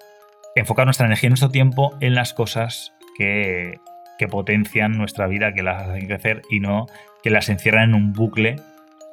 enfocar 0.59 0.85
nuestra 0.85 1.05
energía 1.05 1.27
y 1.27 1.31
nuestro 1.31 1.49
tiempo 1.49 1.97
en 1.99 2.15
las 2.15 2.33
cosas 2.33 2.93
que, 3.17 3.79
que 4.17 4.27
potencian 4.27 4.97
nuestra 4.97 5.27
vida, 5.27 5.53
que 5.53 5.63
las 5.63 5.87
hacen 5.87 6.07
crecer 6.07 6.41
y 6.49 6.59
no 6.59 6.87
que 7.23 7.29
las 7.29 7.49
encierran 7.49 7.89
en 7.89 7.95
un 7.95 8.13
bucle 8.13 8.57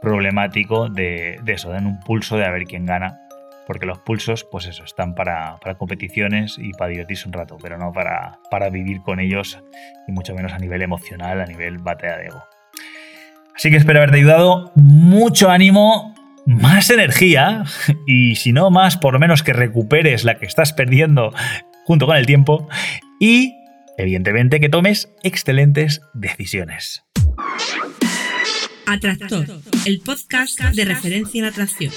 problemático 0.00 0.88
de, 0.88 1.40
eso, 1.46 1.74
en 1.74 1.86
un 1.86 2.00
pulso 2.00 2.36
de 2.36 2.44
a 2.44 2.50
ver 2.50 2.64
quién 2.64 2.86
gana 2.86 3.20
porque 3.66 3.84
los 3.84 3.98
pulsos, 3.98 4.44
pues 4.44 4.66
eso, 4.66 4.84
están 4.84 5.16
para, 5.16 5.56
para, 5.56 5.74
competiciones 5.74 6.56
y 6.56 6.70
para 6.70 6.90
divertirse 6.90 7.26
un 7.26 7.32
rato, 7.32 7.56
pero 7.60 7.76
no 7.76 7.92
para, 7.92 8.38
para 8.48 8.70
vivir 8.70 9.02
con 9.02 9.18
ellos 9.18 9.58
y 10.06 10.12
mucho 10.12 10.36
menos 10.36 10.52
a 10.52 10.58
nivel 10.60 10.82
emocional, 10.82 11.40
a 11.40 11.46
nivel 11.46 11.78
batalla 11.78 12.16
de 12.16 12.26
ego. 12.26 12.44
Así 13.56 13.68
que 13.68 13.76
espero 13.76 13.98
haberte 13.98 14.18
ayudado. 14.18 14.70
Mucho 14.76 15.50
ánimo, 15.50 16.14
más 16.46 16.90
energía 16.90 17.64
y 18.06 18.36
si 18.36 18.52
no 18.52 18.70
más, 18.70 18.96
por 18.96 19.12
lo 19.12 19.18
menos 19.18 19.42
que 19.42 19.52
recuperes 19.52 20.24
la 20.24 20.38
que 20.38 20.46
estás 20.46 20.72
perdiendo 20.72 21.34
junto 21.84 22.06
con 22.06 22.16
el 22.16 22.26
tiempo 22.26 22.68
y 23.20 23.54
evidentemente 23.98 24.60
que 24.60 24.68
tomes 24.68 25.10
excelentes 25.22 26.00
decisiones. 26.14 27.04
Atractor, 28.86 29.46
el 29.84 30.00
podcast 30.00 30.60
de 30.60 30.84
referencia 30.84 31.40
en 31.40 31.44
atracción. 31.46 31.92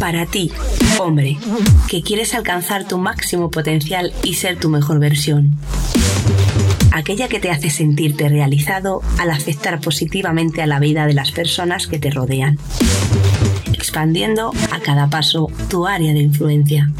Para 0.00 0.26
ti, 0.26 0.50
hombre, 0.98 1.36
que 1.88 2.02
quieres 2.02 2.34
alcanzar 2.34 2.88
tu 2.88 2.98
máximo 2.98 3.50
potencial 3.52 4.12
y 4.24 4.34
ser 4.34 4.58
tu 4.58 4.68
mejor 4.68 4.98
versión. 4.98 5.56
Aquella 6.92 7.28
que 7.28 7.40
te 7.40 7.50
hace 7.50 7.70
sentirte 7.70 8.28
realizado 8.28 9.00
al 9.18 9.30
afectar 9.30 9.80
positivamente 9.80 10.62
a 10.62 10.66
la 10.66 10.78
vida 10.78 11.06
de 11.06 11.14
las 11.14 11.32
personas 11.32 11.86
que 11.86 11.98
te 11.98 12.10
rodean. 12.10 12.58
Expandiendo 13.72 14.52
a 14.70 14.80
cada 14.80 15.08
paso 15.08 15.48
tu 15.68 15.86
área 15.86 16.12
de 16.12 16.20
influencia. 16.20 16.90